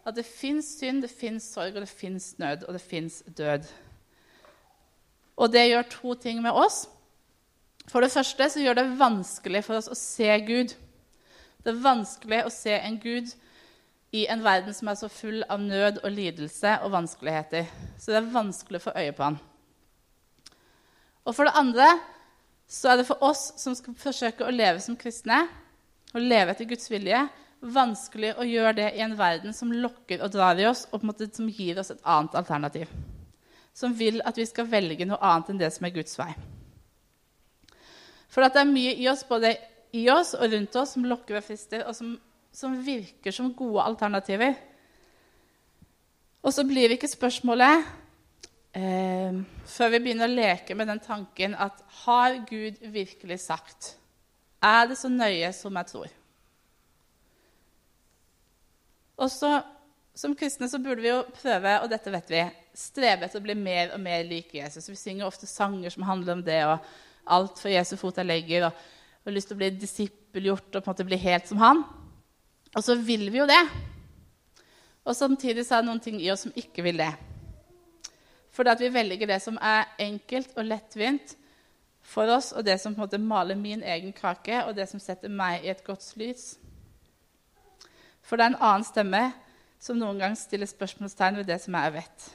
At 0.07 0.15
det 0.15 0.27
fins 0.27 0.69
synd, 0.79 1.03
det 1.03 1.11
fins 1.11 1.49
sorg, 1.55 1.75
og 1.75 1.83
det 1.83 1.91
fins 1.91 2.37
nød, 2.39 2.65
og 2.69 2.77
det 2.77 2.83
fins 2.83 3.23
død. 3.27 3.67
Og 5.37 5.53
det 5.53 5.67
gjør 5.69 5.89
to 5.91 6.15
ting 6.15 6.43
med 6.43 6.55
oss. 6.55 6.87
For 7.91 8.01
det 8.01 8.13
første 8.13 8.49
så 8.51 8.63
gjør 8.63 8.79
det 8.79 8.99
vanskelig 8.99 9.65
for 9.67 9.79
oss 9.79 9.91
å 9.91 9.99
se 9.99 10.31
Gud. 10.47 10.73
Det 11.63 11.75
er 11.75 11.83
vanskelig 11.83 12.45
å 12.47 12.55
se 12.55 12.79
en 12.79 12.99
Gud 13.03 13.35
i 14.15 14.25
en 14.31 14.43
verden 14.45 14.75
som 14.75 14.89
er 14.89 14.99
så 14.99 15.11
full 15.11 15.43
av 15.51 15.61
nød 15.61 16.01
og 16.05 16.11
lidelse 16.15 16.79
og 16.87 16.95
vanskeligheter. 16.95 17.67
Så 17.99 18.13
det 18.13 18.21
er 18.23 18.35
vanskelig 18.35 18.81
å 18.81 18.87
få 18.87 18.95
øye 18.97 19.15
på 19.15 19.27
han. 19.27 19.39
Og 21.27 21.35
for 21.35 21.49
det 21.49 21.59
andre 21.59 21.89
så 22.67 22.91
er 22.91 23.01
det 23.01 23.07
for 23.09 23.23
oss 23.23 23.53
som 23.61 23.75
skal 23.79 23.95
forsøke 23.99 24.47
å 24.47 24.55
leve 24.55 24.83
som 24.83 24.97
kristne, 24.99 25.45
å 26.15 26.23
leve 26.23 26.53
etter 26.53 26.69
Guds 26.69 26.91
vilje, 26.91 27.21
vanskelig 27.61 28.35
å 28.37 28.47
gjøre 28.47 28.75
det 28.81 28.89
i 28.99 29.03
en 29.05 29.15
verden 29.19 29.55
som 29.57 29.73
lokker 29.73 30.23
og 30.25 30.33
drar 30.35 30.59
i 30.59 30.67
oss, 30.69 30.85
og 30.91 31.01
på 31.01 31.07
en 31.07 31.13
måte 31.13 31.31
som 31.33 31.49
gir 31.49 31.79
oss 31.81 31.93
et 31.95 32.03
annet 32.03 32.35
alternativ. 32.39 32.91
Som 33.77 33.95
vil 33.97 34.21
at 34.25 34.39
vi 34.39 34.47
skal 34.49 34.69
velge 34.71 35.07
noe 35.09 35.21
annet 35.23 35.53
enn 35.53 35.61
det 35.61 35.73
som 35.75 35.87
er 35.87 35.95
Guds 35.95 36.19
vei. 36.19 36.31
For 38.33 38.45
det 38.45 38.61
er 38.61 38.69
mye 38.69 38.95
i 38.99 39.07
oss, 39.09 39.25
både 39.29 39.55
i 39.97 40.07
oss 40.13 40.35
og 40.37 40.51
rundt 40.53 40.77
oss, 40.77 40.95
som 40.97 41.07
lokker 41.09 41.39
og 41.39 41.47
frister, 41.47 41.87
og 41.89 41.95
som, 41.97 42.17
som 42.53 42.75
virker 42.85 43.33
som 43.33 43.53
gode 43.57 43.85
alternativer. 43.85 44.57
Og 46.43 46.53
så 46.55 46.67
blir 46.67 46.95
ikke 46.95 47.11
spørsmålet 47.11 47.87
eh, 48.77 49.39
før 49.69 49.95
vi 49.95 50.03
begynner 50.05 50.29
å 50.29 50.37
leke 50.37 50.77
med 50.77 50.91
den 50.91 51.01
tanken 51.03 51.57
at 51.59 51.81
har 52.05 52.37
Gud 52.49 52.79
virkelig 52.93 53.41
sagt? 53.47 53.95
Er 54.63 54.87
det 54.91 54.99
så 55.01 55.11
nøye 55.13 55.51
som 55.57 55.77
jeg 55.81 55.93
tror? 55.93 56.13
Og 59.17 59.33
så, 59.33 59.63
Som 60.17 60.33
kristne 60.33 60.65
så 60.69 60.79
burde 60.81 61.03
vi 61.05 61.11
jo 61.11 61.27
prøve, 61.37 61.75
og 61.83 61.91
dette 61.93 62.09
vet 62.09 62.31
vi, 62.33 62.39
strebe 62.73 63.27
etter 63.27 63.37
å 63.37 63.45
bli 63.45 63.53
mer 63.53 63.91
og 63.93 64.01
mer 64.01 64.23
lik 64.25 64.55
Jesus. 64.57 64.89
Vi 64.89 64.97
synger 64.97 65.27
ofte 65.27 65.45
sanger 65.45 65.93
som 65.93 66.07
handler 66.09 66.39
om 66.39 66.45
det, 66.45 66.63
og 66.65 66.87
alt 67.37 67.61
for 67.61 67.69
Jesu 67.69 67.99
fot 68.01 68.17
jeg 68.17 68.25
legger, 68.25 68.71
og, 68.71 68.79
og 69.27 69.37
lyst 69.37 69.51
til 69.51 69.59
å 69.59 69.61
bli 69.61 69.69
disippelgjort 69.77 70.71
og 70.71 70.81
på 70.81 70.89
en 70.89 70.95
måte 70.95 71.09
bli 71.11 71.21
helt 71.21 71.51
som 71.51 71.61
han. 71.61 71.85
Og 72.73 72.81
så 72.85 72.97
vil 72.97 73.29
vi 73.29 73.43
jo 73.43 73.49
det. 73.51 73.61
Og 75.05 75.13
samtidig 75.17 75.67
så 75.67 75.77
er 75.77 75.85
det 75.85 75.91
noen 75.91 76.03
ting 76.09 76.17
i 76.17 76.33
oss 76.33 76.47
som 76.49 76.57
ikke 76.57 76.87
vil 76.89 77.05
det. 77.05 77.13
Fordi 78.57 78.73
at 78.73 78.81
vi 78.81 78.93
velger 78.93 79.29
det 79.29 79.41
som 79.45 79.59
er 79.61 79.91
enkelt 80.01 80.55
og 80.57 80.65
lettvint 80.65 81.35
for 82.07 82.31
oss, 82.33 82.53
og 82.57 82.65
det 82.65 82.79
som 82.81 82.95
på 82.95 83.03
en 83.03 83.05
måte 83.05 83.21
maler 83.21 83.59
min 83.59 83.83
egen 83.83 84.15
kake, 84.17 84.63
og 84.65 84.77
det 84.79 84.89
som 84.89 85.03
setter 85.03 85.29
meg 85.29 85.65
i 85.65 85.73
et 85.75 85.83
godt 85.85 86.07
lys. 86.17 86.55
For 88.25 88.39
det 88.39 88.47
er 88.47 88.55
en 88.55 88.63
annen 88.63 88.87
stemme 88.87 89.23
som 89.83 89.99
noen 90.01 90.23
gang 90.23 90.39
stiller 90.39 90.69
spørsmålstegn 90.71 91.43
ved 91.43 91.51
det 91.51 91.61
som 91.63 91.77
jeg 91.77 91.97
vet. 91.99 92.31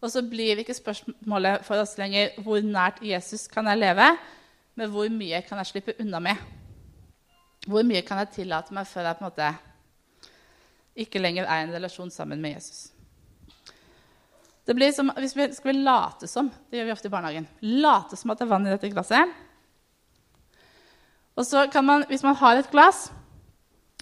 Og 0.00 0.10
så 0.12 0.22
blir 0.24 0.60
ikke 0.60 0.76
spørsmålet 0.76 1.64
for 1.64 1.80
oss 1.80 1.94
lenger 2.00 2.34
hvor 2.44 2.64
nært 2.64 3.02
Jesus 3.04 3.46
kan 3.48 3.68
jeg 3.68 3.82
leve, 3.82 4.08
men 4.74 4.90
hvor 4.90 5.12
mye 5.12 5.42
kan 5.44 5.60
jeg 5.60 5.70
slippe 5.74 5.94
unna 6.00 6.22
med? 6.24 6.40
Hvor 7.66 7.84
mye 7.86 8.02
kan 8.04 8.20
jeg 8.24 8.34
tillate 8.40 8.74
meg 8.74 8.88
før 8.88 9.10
jeg 9.10 9.20
på 9.20 9.24
en 9.24 9.30
måte 9.30 9.52
ikke 11.04 11.22
lenger 11.22 11.44
er 11.44 11.60
i 11.60 11.68
en 11.68 11.76
relasjon 11.76 12.10
sammen 12.10 12.40
med 12.40 12.56
Jesus? 12.56 12.93
Det 14.64 14.74
blir 14.74 14.92
som, 14.92 15.12
hvis 15.20 15.36
vi 15.36 15.48
Skal 15.52 15.82
late 15.84 16.28
som 16.28 16.50
Det 16.70 16.78
gjør 16.78 16.88
vi 16.88 16.94
ofte 16.94 17.10
i 17.10 17.12
barnehagen. 17.12 17.48
Late 17.60 18.16
som 18.16 18.32
at 18.32 18.40
det 18.40 18.46
er 18.46 18.52
vann 18.52 18.66
i 18.66 18.72
dette 18.72 18.92
glasset. 18.92 19.34
Og 21.34 21.46
så 21.46 21.66
kan 21.72 21.84
man, 21.84 22.06
Hvis 22.08 22.24
man 22.24 22.36
har 22.40 22.56
et 22.56 22.70
glass 22.70 23.10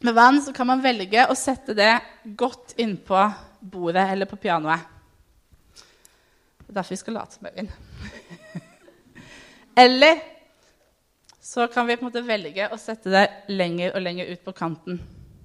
med 0.03 0.15
vann, 0.15 0.41
så 0.43 0.53
kan 0.53 0.67
man 0.67 0.83
velge 0.83 1.29
å 1.31 1.35
sette 1.39 1.77
det 1.79 1.93
godt 2.39 2.75
innpå 2.83 3.21
bordet 3.61 4.03
eller 4.11 4.27
på 4.27 4.37
pianoet. 4.37 4.81
Det 6.59 6.73
er 6.73 6.75
derfor 6.75 6.97
vi 6.97 6.99
skal 6.99 7.15
late 7.15 7.37
som 7.37 7.47
Øyvind. 7.47 7.71
eller 9.85 10.19
så 11.39 11.69
kan 11.71 11.87
vi 11.87 11.95
på 11.95 12.03
en 12.03 12.09
måte 12.09 12.25
velge 12.27 12.67
å 12.67 12.81
sette 12.83 13.13
det 13.15 13.23
lenger 13.53 13.95
og 13.95 14.03
lenger 14.03 14.33
ut 14.35 14.43
på 14.43 14.57
kanten. 14.59 14.99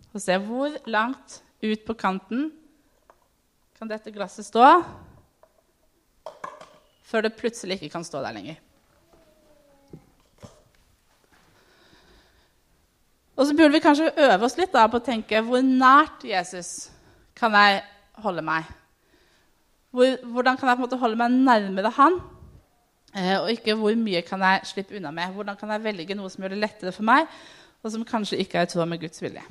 Og 0.09 0.23
se 0.23 0.39
hvor 0.41 0.73
langt 0.89 1.41
ut 1.61 1.85
på 1.85 1.93
kanten 1.93 2.49
kan 3.77 3.91
dette 3.91 4.13
glasset 4.15 4.47
stå 4.47 4.65
før 7.07 7.23
det 7.25 7.37
plutselig 7.39 7.77
ikke 7.77 7.93
kan 7.95 8.05
stå 8.05 8.21
der 8.23 8.35
lenger. 8.35 8.57
Og 13.37 13.45
så 13.45 13.53
burde 13.53 13.75
vi 13.75 13.83
kanskje 13.83 14.11
øve 14.17 14.47
oss 14.47 14.57
litt 14.57 14.73
da, 14.73 14.87
på 14.89 14.97
å 14.97 15.05
tenke 15.05 15.43
hvor 15.45 15.61
nært 15.61 16.25
Jesus 16.25 16.89
kan 17.37 17.53
jeg 17.53 17.83
holde 18.23 18.41
meg? 18.41 18.65
Hvor, 19.93 20.17
hvordan 20.33 20.57
kan 20.57 20.71
jeg 20.71 20.79
på 20.79 20.81
en 20.81 20.87
måte 20.87 20.99
holde 21.01 21.19
meg 21.19 21.35
nærmere 21.45 21.93
han? 21.99 22.17
Eh, 23.13 23.37
og 23.37 23.51
ikke 23.53 23.77
hvor 23.77 23.93
mye 23.97 24.23
kan 24.25 24.41
jeg 24.41 24.65
slippe 24.73 24.97
unna 24.97 25.13
med? 25.13 25.31
Hvordan 25.37 25.57
kan 25.59 25.71
jeg 25.75 25.85
velge 25.85 26.17
noe 26.17 26.33
som 26.33 26.43
gjør 26.43 26.55
det 26.55 26.63
lettere 26.65 26.93
for 26.95 27.07
meg, 27.07 27.29
og 27.85 27.93
som 27.93 28.05
kanskje 28.05 28.41
ikke 28.41 28.59
er 28.59 28.67
i 28.67 28.71
tråd 28.73 28.89
med 28.89 29.05
Guds 29.05 29.21
vilje? 29.21 29.45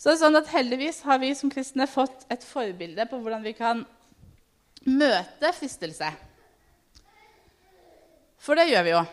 Så 0.00 0.08
det 0.08 0.14
er 0.14 0.22
sånn 0.22 0.38
at 0.38 0.48
Heldigvis 0.54 1.02
har 1.04 1.18
vi 1.20 1.34
som 1.36 1.50
kristne 1.52 1.84
fått 1.90 2.24
et 2.32 2.46
forbilde 2.46 3.04
på 3.10 3.18
hvordan 3.20 3.42
vi 3.44 3.52
kan 3.58 3.82
møte 4.86 5.52
fristelse. 5.56 6.08
For 8.40 8.56
det 8.56 8.70
gjør 8.70 8.86
vi 8.86 8.94
jo. 8.94 9.04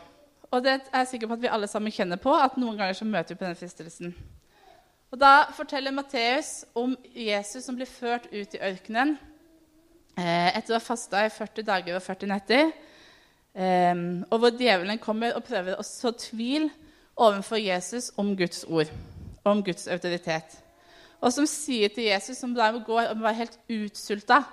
Og 0.56 0.64
det 0.64 0.78
er 0.78 1.02
jeg 1.02 1.08
sikker 1.12 1.28
på 1.28 1.36
at 1.36 1.44
vi 1.44 1.52
alle 1.52 1.68
sammen 1.68 1.92
kjenner 1.92 2.20
på, 2.22 2.32
at 2.32 2.56
noen 2.60 2.78
ganger 2.80 2.96
så 2.96 3.08
møter 3.08 3.36
vi 3.36 3.42
på 3.42 3.48
den 3.48 3.58
fristelsen. 3.60 4.14
Og 5.12 5.20
Da 5.20 5.48
forteller 5.56 5.92
Matteus 5.92 6.66
om 6.76 6.96
Jesus 7.16 7.66
som 7.66 7.76
blir 7.76 7.88
ført 7.88 8.28
ut 8.32 8.56
i 8.56 8.62
ørkenen 8.64 9.16
eh, 10.20 10.50
etter 10.56 10.74
å 10.74 10.80
ha 10.80 10.84
fasta 10.84 11.26
i 11.26 11.32
40 11.32 11.68
dager 11.68 11.96
og 11.96 12.04
40 12.04 12.32
netter, 12.32 12.72
eh, 13.56 13.96
og 14.28 14.40
hvor 14.40 14.56
djevelen 14.56 15.00
kommer 15.04 15.36
og 15.36 15.46
prøver 15.48 15.80
å 15.80 15.88
så 15.88 16.12
tvil 16.16 16.70
overfor 17.16 17.60
Jesus 17.60 18.12
om 18.20 18.36
Guds 18.38 18.64
ord, 18.68 18.92
om 19.48 19.64
Guds 19.64 19.88
autoritet. 19.92 20.60
Og 21.20 21.34
som 21.34 21.48
sier 21.50 21.90
til 21.92 22.08
Jesus, 22.08 22.38
som 22.38 22.54
da 22.56 22.70
går 22.72 23.10
og 23.10 23.24
være 23.24 23.42
helt 23.42 23.60
utsulta 23.74 24.44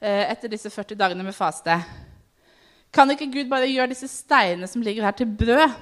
etter 0.00 0.48
disse 0.52 0.70
40 0.70 0.94
dagene 0.94 1.24
med 1.26 1.34
faste 1.34 1.74
kan 2.92 3.10
ikke 3.12 3.28
Gud 3.32 3.50
bare 3.50 3.68
gjøre 3.68 3.92
disse 3.92 4.08
steinene 4.08 4.68
som 4.68 4.82
ligger 4.82 5.04
her, 5.04 5.16
til 5.16 5.28
brød? 5.38 5.74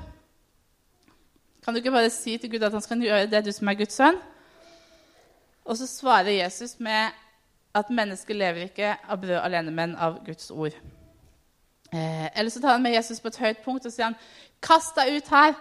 Kan 1.64 1.74
du 1.74 1.78
ikke 1.78 1.94
bare 1.94 2.10
si 2.10 2.36
til 2.38 2.50
Gud 2.50 2.66
at 2.66 2.72
han 2.72 2.82
skal 2.82 3.02
gjøre 3.02 3.30
det, 3.30 3.44
du 3.44 3.52
som 3.52 3.68
er 3.68 3.78
Guds 3.78 3.94
sønn? 3.98 4.18
Og 5.64 5.76
så 5.76 5.86
svarer 5.86 6.30
Jesus 6.30 6.76
med 6.80 7.14
at 7.74 7.90
mennesket 7.90 8.36
lever 8.36 8.68
ikke 8.68 8.94
av 9.08 9.20
brød 9.20 9.40
alene, 9.40 9.70
men 9.70 9.96
av 9.96 10.20
Guds 10.26 10.50
ord. 10.50 10.74
Eh, 11.92 12.28
eller 12.38 12.50
så 12.50 12.60
tar 12.60 12.76
han 12.76 12.82
med 12.82 12.94
Jesus 12.94 13.20
på 13.20 13.28
et 13.28 13.40
høyt 13.42 13.64
punkt 13.64 13.86
og 13.86 13.92
sier 13.92 14.10
han, 14.10 14.18
'Kast 14.62 14.96
deg 14.96 15.16
ut 15.16 15.28
her.' 15.28 15.54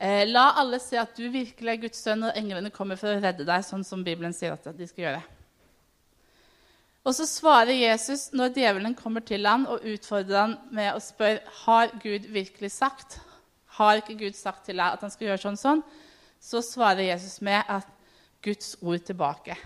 Eh, 0.00 0.26
'La 0.26 0.52
alle 0.60 0.78
se 0.78 0.96
at 0.98 1.16
du 1.16 1.28
virkelig 1.28 1.70
er 1.72 1.80
Guds 1.80 1.98
sønn, 1.98 2.22
og 2.22 2.32
englene 2.36 2.70
kommer 2.70 2.96
for 2.96 3.08
å 3.08 3.20
redde 3.20 3.44
deg.' 3.44 3.64
sånn 3.64 3.84
som 3.84 4.04
Bibelen 4.04 4.32
sier 4.32 4.52
at 4.52 4.78
de 4.78 4.86
skal 4.86 5.04
gjøre. 5.04 5.22
Og 7.08 7.14
så 7.16 7.24
svarer 7.24 7.72
Jesus 7.72 8.26
når 8.36 8.52
djevelen 8.52 8.94
kommer 8.96 9.24
til 9.24 9.46
ham 9.48 9.64
og 9.70 9.84
utfordrer 9.88 10.42
ham 10.42 10.56
med 10.76 10.90
å 10.92 11.00
spørre 11.00 11.40
har 11.62 11.94
Gud 12.02 12.26
virkelig 12.34 12.74
sagt. 12.74 13.16
Har 13.78 14.02
ikke 14.02 14.18
Gud 14.26 14.36
sagt 14.36 14.66
til 14.68 14.76
deg 14.76 14.92
at 14.92 15.04
han 15.06 15.12
skal 15.14 15.30
gjøre 15.30 15.40
sånn 15.46 15.56
sånn? 15.56 15.80
Så 16.36 16.60
svarer 16.66 17.06
Jesus 17.06 17.38
med 17.40 17.64
at 17.64 17.88
Guds 18.44 18.74
ord 18.84 19.06
tilbake. 19.08 19.56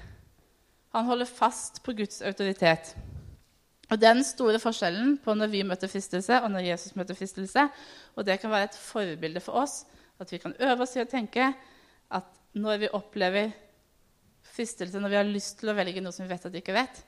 Han 0.95 1.09
holder 1.09 1.27
fast 1.27 1.81
på 1.83 1.97
Guds 1.99 2.23
autoritet. 2.23 2.93
Og 3.91 3.99
den 4.01 4.23
store 4.25 4.61
forskjellen 4.63 5.17
på 5.25 5.35
når 5.35 5.51
vi 5.51 5.65
møter 5.67 5.91
fristelse, 5.91 6.39
og 6.45 6.53
når 6.55 6.69
Jesus 6.71 6.95
møter 6.97 7.19
fristelse. 7.19 7.67
Og 8.15 8.29
det 8.29 8.39
kan 8.41 8.55
være 8.55 8.71
et 8.71 8.79
forbilde 8.79 9.43
for 9.43 9.65
oss, 9.65 9.83
at 10.23 10.31
vi 10.31 10.39
kan 10.39 10.55
øve 10.63 10.87
oss 10.87 10.95
i 10.95 11.03
å 11.03 11.11
tenke 11.11 11.51
at 12.13 12.31
når 12.55 12.85
vi 12.85 12.95
opplever 12.95 13.51
fristelse, 14.53 15.01
når 15.01 15.11
vi 15.11 15.19
har 15.19 15.29
lyst 15.29 15.59
til 15.61 15.73
å 15.73 15.77
velge 15.77 16.05
noe 16.05 16.15
som 16.15 16.27
vi 16.27 16.33
vet 16.33 16.47
at 16.47 16.55
vi 16.55 16.63
ikke 16.63 16.77
vet, 16.77 17.03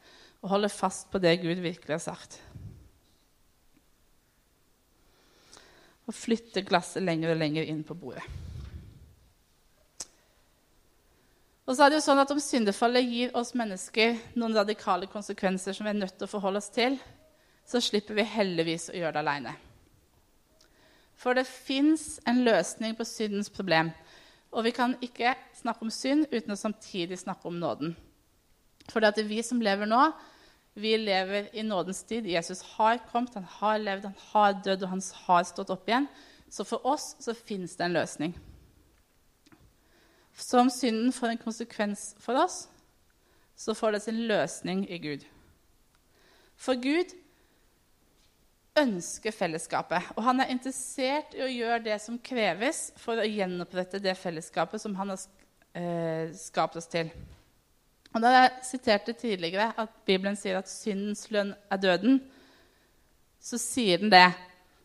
og 0.44 0.50
holde 0.52 0.68
fast 0.68 1.08
på 1.08 1.18
det 1.24 1.38
Gud 1.40 1.62
virkelig 1.64 1.94
har 1.96 2.02
sagt. 2.04 2.36
Og 6.04 6.12
flytte 6.12 6.60
glasset 6.68 7.00
lenger 7.02 7.32
og 7.32 7.40
lenger 7.40 7.64
inn 7.64 7.80
på 7.86 7.96
bordet. 7.96 8.24
Og 11.64 11.72
så 11.72 11.86
er 11.86 11.94
det 11.94 11.96
jo 11.96 12.04
sånn 12.04 12.20
at 12.20 12.32
Om 12.34 12.42
syndefallet 12.44 13.08
gir 13.08 13.30
oss 13.40 13.54
mennesker 13.56 14.18
noen 14.36 14.52
radikale 14.52 15.08
konsekvenser 15.08 15.72
som 15.72 15.88
vi 15.88 15.94
er 15.94 16.02
nødt 16.02 16.18
til 16.18 16.28
å 16.28 16.34
forholde 16.34 16.60
oss 16.60 16.68
til, 16.74 16.98
så 17.64 17.80
slipper 17.80 18.18
vi 18.18 18.26
heldigvis 18.28 18.90
å 18.92 18.98
gjøre 18.98 19.14
det 19.16 19.22
aleine. 19.24 19.54
For 21.16 21.32
det 21.32 21.46
fins 21.48 22.18
en 22.28 22.42
løsning 22.44 22.92
på 22.98 23.06
syndens 23.08 23.48
problem. 23.48 23.94
Og 24.52 24.68
vi 24.68 24.74
kan 24.76 24.92
ikke 25.00 25.32
snakke 25.56 25.86
om 25.86 25.94
synd 25.94 26.28
uten 26.28 26.52
å 26.52 26.60
samtidig 26.60 27.16
snakke 27.22 27.48
om 27.48 27.56
nåden. 27.56 27.96
For 28.92 29.00
det 29.00 29.14
er 29.16 29.30
vi 29.30 29.40
som 29.40 29.62
lever 29.64 29.88
nå, 29.88 30.02
vi 30.74 30.96
lever 30.98 31.48
i 31.52 31.62
nådens 31.62 32.02
tid. 32.02 32.26
Jesus 32.26 32.62
har 32.62 32.98
kommet, 33.10 33.34
han 33.34 33.44
har 33.44 33.78
levd, 33.78 34.04
han 34.04 34.22
har 34.32 34.56
dødd, 34.64 34.82
og 34.82 34.88
han 34.88 35.02
har 35.26 35.44
stått 35.46 35.70
opp 35.70 35.88
igjen. 35.88 36.08
Så 36.50 36.66
for 36.66 36.86
oss 36.86 37.14
så 37.22 37.34
fins 37.34 37.76
det 37.78 37.86
en 37.86 37.94
løsning. 37.94 38.34
Så 40.34 40.58
om 40.58 40.70
synden 40.70 41.12
får 41.14 41.34
en 41.34 41.42
konsekvens 41.44 42.14
for 42.18 42.38
oss, 42.42 42.64
så 43.56 43.74
får 43.74 43.94
det 43.94 44.00
sin 44.02 44.24
løsning 44.26 44.82
i 44.90 44.98
Gud. 44.98 45.22
For 46.58 46.74
Gud 46.74 47.14
ønsker 48.78 49.34
fellesskapet. 49.34 50.10
Og 50.16 50.24
han 50.26 50.42
er 50.42 50.50
interessert 50.50 51.36
i 51.38 51.44
å 51.44 51.50
gjøre 51.50 51.84
det 51.86 52.00
som 52.02 52.18
kreves 52.18 52.88
for 52.98 53.20
å 53.20 53.28
gjenopprette 53.28 54.02
det 54.02 54.16
fellesskapet 54.18 54.82
som 54.82 54.96
han 54.98 55.14
har 55.14 55.22
eh, 55.78 56.34
skapt 56.34 56.78
oss 56.80 56.90
til. 56.90 57.12
Og 58.14 58.22
Da 58.22 58.30
jeg 58.30 58.50
siterte 58.62 59.12
tidligere 59.12 59.72
at 59.76 59.90
Bibelen 60.06 60.36
sier 60.38 60.60
at 60.60 60.70
syndens 60.70 61.26
lønn 61.34 61.54
er 61.70 61.80
døden, 61.82 62.20
så 63.42 63.58
sier 63.58 63.98
den 63.98 64.12
det. 64.12 64.28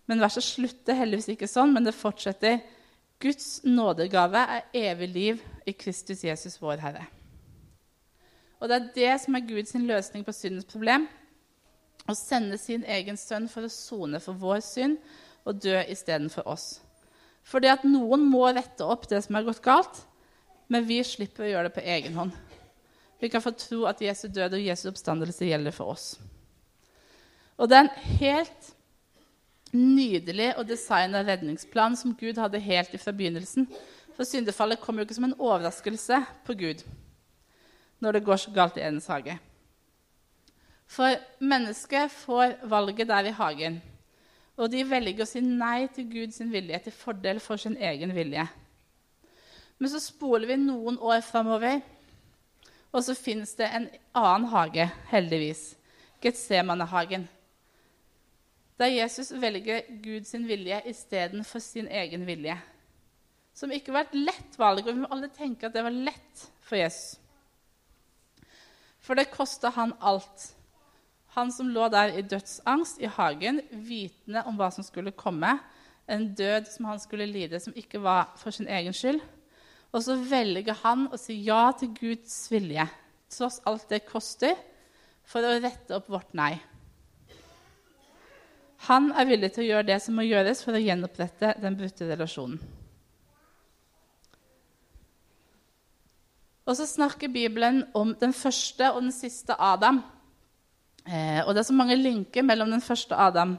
Men 0.10 0.22
verset 0.22 0.44
slutter 0.44 0.98
heldigvis 0.98 1.30
ikke 1.36 1.48
sånn, 1.48 1.74
men 1.74 1.86
det 1.86 1.94
fortsetter. 1.94 2.58
Guds 3.22 3.62
nådegave 3.64 4.42
er 4.58 4.66
evig 4.74 5.10
liv 5.14 5.46
i 5.68 5.76
Kristus 5.78 6.24
Jesus, 6.26 6.58
vår 6.62 6.82
Herre. 6.82 7.06
Og 8.60 8.68
det 8.68 8.76
er 8.76 8.92
det 8.96 9.14
som 9.22 9.38
er 9.38 9.46
Guds 9.48 9.76
løsning 9.78 10.26
på 10.26 10.36
syndens 10.36 10.68
problem 10.68 11.06
å 12.10 12.16
sende 12.18 12.58
sin 12.58 12.84
egen 12.90 13.18
sønn 13.20 13.48
for 13.52 13.68
å 13.68 13.72
sone 13.72 14.20
for 14.24 14.40
vår 14.40 14.64
synd 14.66 14.98
og 15.46 15.62
dø 15.62 15.78
istedenfor 15.86 16.48
oss. 16.50 16.80
Fordi 17.46 17.70
at 17.72 17.86
noen 17.86 18.26
må 18.26 18.48
rette 18.50 18.86
opp 18.86 19.06
det 19.10 19.22
som 19.26 19.38
er 19.38 19.46
gått 19.46 19.62
galt, 19.64 20.02
men 20.68 20.88
vi 20.90 21.00
slipper 21.06 21.46
å 21.46 21.52
gjøre 21.54 21.70
det 21.70 21.78
på 21.78 21.86
egen 21.86 22.18
hånd. 22.18 22.49
Vi 23.20 23.28
kan 23.28 23.44
få 23.44 23.52
tro 23.52 23.84
at 23.90 24.02
Jesu 24.02 24.28
død 24.28 24.56
og 24.56 24.66
Jesu 24.66 24.88
oppstandelse 24.90 25.46
gjelder 25.46 25.76
for 25.76 25.94
oss. 25.94 26.14
Og 27.60 27.68
det 27.70 27.78
er 27.78 27.88
en 27.88 28.18
helt 28.22 28.70
nydelig 29.76 30.54
og 30.58 30.68
designa 30.70 31.22
redningsplan 31.28 31.98
som 32.00 32.16
Gud 32.16 32.40
hadde 32.40 32.62
helt 32.64 32.96
fra 33.02 33.12
begynnelsen. 33.12 33.68
For 34.16 34.28
syndefallet 34.28 34.80
kom 34.80 34.98
jo 34.98 35.06
ikke 35.06 35.18
som 35.18 35.28
en 35.28 35.38
overraskelse 35.38 36.24
på 36.48 36.56
Gud 36.60 36.88
når 38.00 38.16
det 38.16 38.24
går 38.24 38.40
så 38.40 38.52
galt 38.56 38.78
i 38.80 38.82
Edens 38.82 39.10
hage. 39.12 39.36
For 40.88 41.20
mennesket 41.44 42.12
får 42.12 42.56
valget 42.72 43.08
der 43.08 43.28
i 43.28 43.36
hagen. 43.36 43.82
Og 44.56 44.72
de 44.72 44.86
velger 44.88 45.24
å 45.24 45.28
si 45.28 45.42
nei 45.44 45.88
til 45.92 46.08
Guds 46.12 46.40
vilje 46.40 46.80
til 46.86 46.96
fordel 46.96 47.42
for 47.44 47.60
sin 47.60 47.76
egen 47.76 48.16
vilje. 48.16 48.48
Men 49.80 49.92
så 49.92 50.00
spoler 50.04 50.48
vi 50.48 50.58
noen 50.60 50.98
år 51.00 51.22
framover, 51.24 51.80
og 52.92 53.04
så 53.06 53.16
fins 53.16 53.54
det 53.60 53.70
en 53.70 53.88
annen 54.18 54.48
hage, 54.50 54.90
heldigvis. 55.12 55.76
Getsemanehagen. 56.22 57.28
Der 58.80 58.92
Jesus 58.92 59.32
velger 59.32 59.82
Guds 60.04 60.34
vilje 60.34 60.82
istedenfor 60.90 61.60
sin 61.60 61.88
egen 61.88 62.26
vilje. 62.28 62.58
Som 63.54 63.72
ikke 63.76 63.94
var 63.94 64.08
et 64.08 64.16
lett 64.16 64.60
valg, 64.60 64.88
og 64.88 64.94
vi 64.94 65.02
må 65.02 65.10
alle 65.12 65.30
tenke 65.36 65.68
at 65.68 65.76
det 65.76 65.84
var 65.84 65.96
lett 65.96 66.46
for 66.64 66.80
Jesus. 66.80 67.20
For 69.00 69.20
det 69.20 69.32
kosta 69.32 69.72
han 69.76 69.94
alt 70.00 70.54
han 71.40 71.52
som 71.54 71.70
lå 71.70 71.88
der 71.94 72.16
i 72.18 72.22
dødsangst 72.26 73.02
i 73.02 73.10
hagen, 73.14 73.62
vitende 73.72 74.44
om 74.50 74.58
hva 74.58 74.72
som 74.74 74.86
skulle 74.86 75.14
komme, 75.16 75.60
en 76.10 76.32
død 76.34 76.72
som 76.74 76.88
han 76.90 77.00
skulle 77.00 77.30
lide, 77.30 77.60
som 77.62 77.76
ikke 77.78 78.02
var 78.02 78.34
for 78.38 78.52
sin 78.52 78.68
egen 78.68 78.94
skyld. 78.94 79.22
Og 79.90 80.04
så 80.06 80.16
velger 80.22 80.78
han 80.84 81.08
å 81.10 81.18
si 81.18 81.40
ja 81.48 81.70
til 81.78 81.94
Guds 81.98 82.36
vilje, 82.52 82.86
tross 83.34 83.60
alt 83.70 83.88
det 83.90 84.06
koster, 84.06 84.58
for 85.26 85.46
å 85.46 85.58
rette 85.62 85.96
opp 85.98 86.10
vårt 86.10 86.34
nei. 86.38 86.56
Han 88.88 89.10
er 89.12 89.28
villig 89.28 89.52
til 89.54 89.66
å 89.66 89.70
gjøre 89.70 89.90
det 89.90 89.98
som 90.02 90.16
må 90.16 90.24
gjøres 90.26 90.62
for 90.64 90.78
å 90.78 90.82
gjenopprette 90.82 91.56
den 91.62 91.76
brutte 91.78 92.08
relasjonen. 92.08 92.62
Og 96.70 96.78
så 96.78 96.86
snakker 96.86 97.34
Bibelen 97.34 97.82
om 97.98 98.14
den 98.22 98.34
første 98.34 98.92
og 98.94 99.02
den 99.02 99.14
siste 99.14 99.56
Adam. 99.58 100.04
Eh, 101.02 101.42
og 101.42 101.56
det 101.56 101.64
er 101.64 101.70
så 101.72 101.74
mange 101.74 101.98
linker 101.98 102.46
mellom 102.46 102.70
den 102.70 102.84
første 102.86 103.18
Adam 103.18 103.56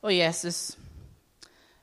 og 0.00 0.14
Jesus. 0.14 0.78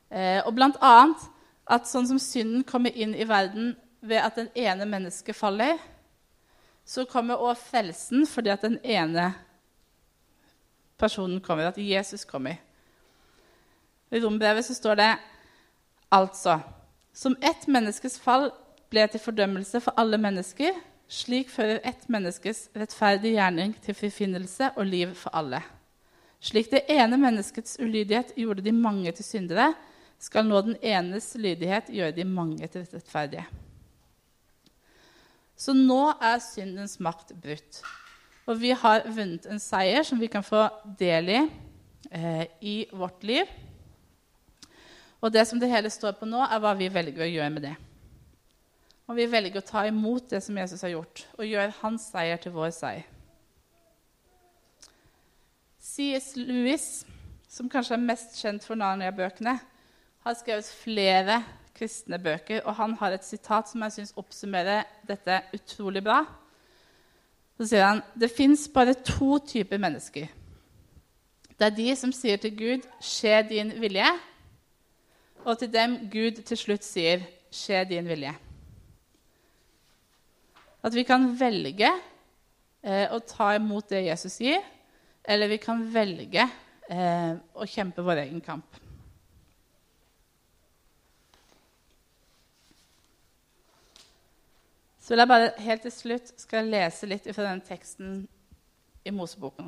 Eh, 0.09 0.41
og 0.41 0.55
blant 0.57 0.79
annet 0.81 1.27
at 1.69 1.85
sånn 1.88 2.09
som 2.09 2.19
synden 2.19 2.65
kommer 2.65 2.89
inn 2.97 3.13
i 3.13 3.27
verden 3.29 3.75
ved 4.03 4.19
at 4.19 4.36
den 4.36 4.50
ene 4.55 4.86
mennesket 4.86 5.36
faller, 5.36 5.79
så 6.86 7.05
kommer 7.07 7.39
òg 7.39 7.55
frelsen 7.57 8.27
fordi 8.27 8.51
at 8.51 8.66
den 8.66 8.77
ene 8.83 9.31
personen 11.00 11.39
kommer, 11.42 11.72
at 11.72 11.79
Jesus 11.79 12.25
kommer. 12.27 12.59
I 14.11 14.20
rombrevet 14.20 14.66
så 14.66 14.74
står 14.74 14.96
det 14.96 15.11
altså 16.11 16.59
Som 17.13 17.35
ett 17.42 17.68
menneskes 17.68 18.20
fall 18.20 18.48
ble 18.89 19.03
til 19.07 19.22
fordømmelse 19.22 19.79
for 19.81 19.94
alle 20.01 20.18
mennesker, 20.18 20.74
slik 21.07 21.51
fører 21.53 21.81
ett 21.85 22.07
menneskes 22.09 22.72
rettferdige 22.74 23.37
gjerning 23.37 23.75
til 23.85 23.94
forfinnelse 23.94 24.72
og 24.75 24.87
liv 24.89 25.13
for 25.13 25.29
alle. 25.37 25.59
Slik 26.42 26.72
det 26.72 26.87
ene 26.89 27.20
menneskets 27.22 27.77
ulydighet 27.79 28.33
gjorde 28.35 28.66
de 28.66 28.74
mange 28.74 29.11
til 29.11 29.25
syndere, 29.25 29.75
skal 30.20 30.48
nå 30.50 30.61
den 30.66 30.79
enes 30.81 31.35
lydighet 31.37 31.94
gjøre 31.94 32.16
de 32.18 32.25
mange 32.25 32.68
til 32.68 32.87
rettferdige. 32.89 33.46
Så 35.57 35.75
nå 35.77 36.01
er 36.18 36.42
syndens 36.44 36.98
makt 37.03 37.35
brutt. 37.39 37.81
Og 38.50 38.57
vi 38.59 38.74
har 38.75 39.05
vunnet 39.07 39.46
en 39.48 39.61
seier 39.61 40.03
som 40.07 40.20
vi 40.20 40.27
kan 40.31 40.44
få 40.44 40.66
del 41.00 41.29
i 41.31 41.39
eh, 42.11 42.46
i 42.61 42.75
vårt 42.92 43.24
liv. 43.24 43.48
Og 45.24 45.31
det 45.31 45.46
som 45.48 45.59
det 45.59 45.72
hele 45.72 45.89
står 45.89 46.18
på 46.20 46.27
nå, 46.27 46.42
er 46.44 46.59
hva 46.59 46.74
vi 46.75 46.92
velger 46.92 47.24
å 47.24 47.29
gjøre 47.29 47.53
med 47.53 47.68
det. 47.70 47.74
Og 49.07 49.16
vi 49.16 49.27
velger 49.27 49.61
å 49.61 49.68
ta 49.68 49.85
imot 49.87 50.29
det 50.31 50.42
som 50.44 50.57
Jesus 50.57 50.83
har 50.83 50.94
gjort, 50.96 51.25
og 51.37 51.48
gjøre 51.48 51.75
hans 51.81 52.09
seier 52.11 52.39
til 52.39 52.55
vår 52.55 52.72
seier. 52.75 53.07
C.S. 55.83 56.33
Lewis, 56.39 57.03
som 57.51 57.70
kanskje 57.70 57.98
er 57.98 58.03
mest 58.03 58.39
kjent 58.39 58.63
for 58.66 58.79
Narnia-bøkene, 58.79 59.57
har 60.24 60.37
skrevet 60.39 60.70
flere 60.83 61.42
kristne 61.83 62.19
bøker, 62.19 62.61
og 62.63 62.77
han 62.79 62.96
har 63.00 63.11
et 63.11 63.25
sitat 63.27 63.67
som 63.67 63.83
jeg 63.83 63.98
syns 63.98 64.15
oppsummerer 64.19 64.85
dette 65.07 65.41
utrolig 65.55 66.03
bra. 66.03 66.22
Så 67.59 67.67
sier 67.69 67.83
han 67.85 68.01
det 68.19 68.31
fins 68.31 68.69
bare 68.72 68.96
to 68.96 69.37
typer 69.43 69.81
mennesker. 69.81 70.29
Det 71.53 71.67
er 71.67 71.75
de 71.75 71.96
som 71.96 72.13
sier 72.15 72.39
til 72.41 72.55
Gud 72.57 72.87
'Skje 73.00 73.50
din 73.50 73.74
vilje', 73.81 74.19
og 75.46 75.59
til 75.59 75.74
dem 75.74 76.09
Gud 76.11 76.41
til 76.43 76.57
slutt 76.57 76.83
sier 76.83 77.19
'Skje 77.51 77.83
din 77.89 78.07
vilje'. 78.07 78.35
At 80.83 80.96
vi 80.96 81.03
kan 81.03 81.39
velge 81.39 81.91
eh, 82.83 83.07
å 83.11 83.19
ta 83.19 83.55
imot 83.55 83.89
det 83.89 84.05
Jesus 84.05 84.37
gir, 84.37 84.59
eller 85.24 85.48
vi 85.48 85.57
kan 85.57 85.93
velge 85.93 86.50
eh, 86.89 87.35
å 87.55 87.65
kjempe 87.65 88.03
vår 88.03 88.25
egen 88.25 88.41
kamp. 88.41 88.82
Så 95.03 95.11
vil 95.11 95.20
jeg 95.20 95.27
bare 95.27 95.51
helt 95.59 95.81
til 95.83 95.92
slutt 95.92 96.29
skal 96.39 96.70
lese 96.72 97.07
litt 97.11 97.25
fra 97.35 97.50
den 97.50 97.59
teksten 97.68 98.22
i 99.03 99.11
Moseboken. 99.11 99.68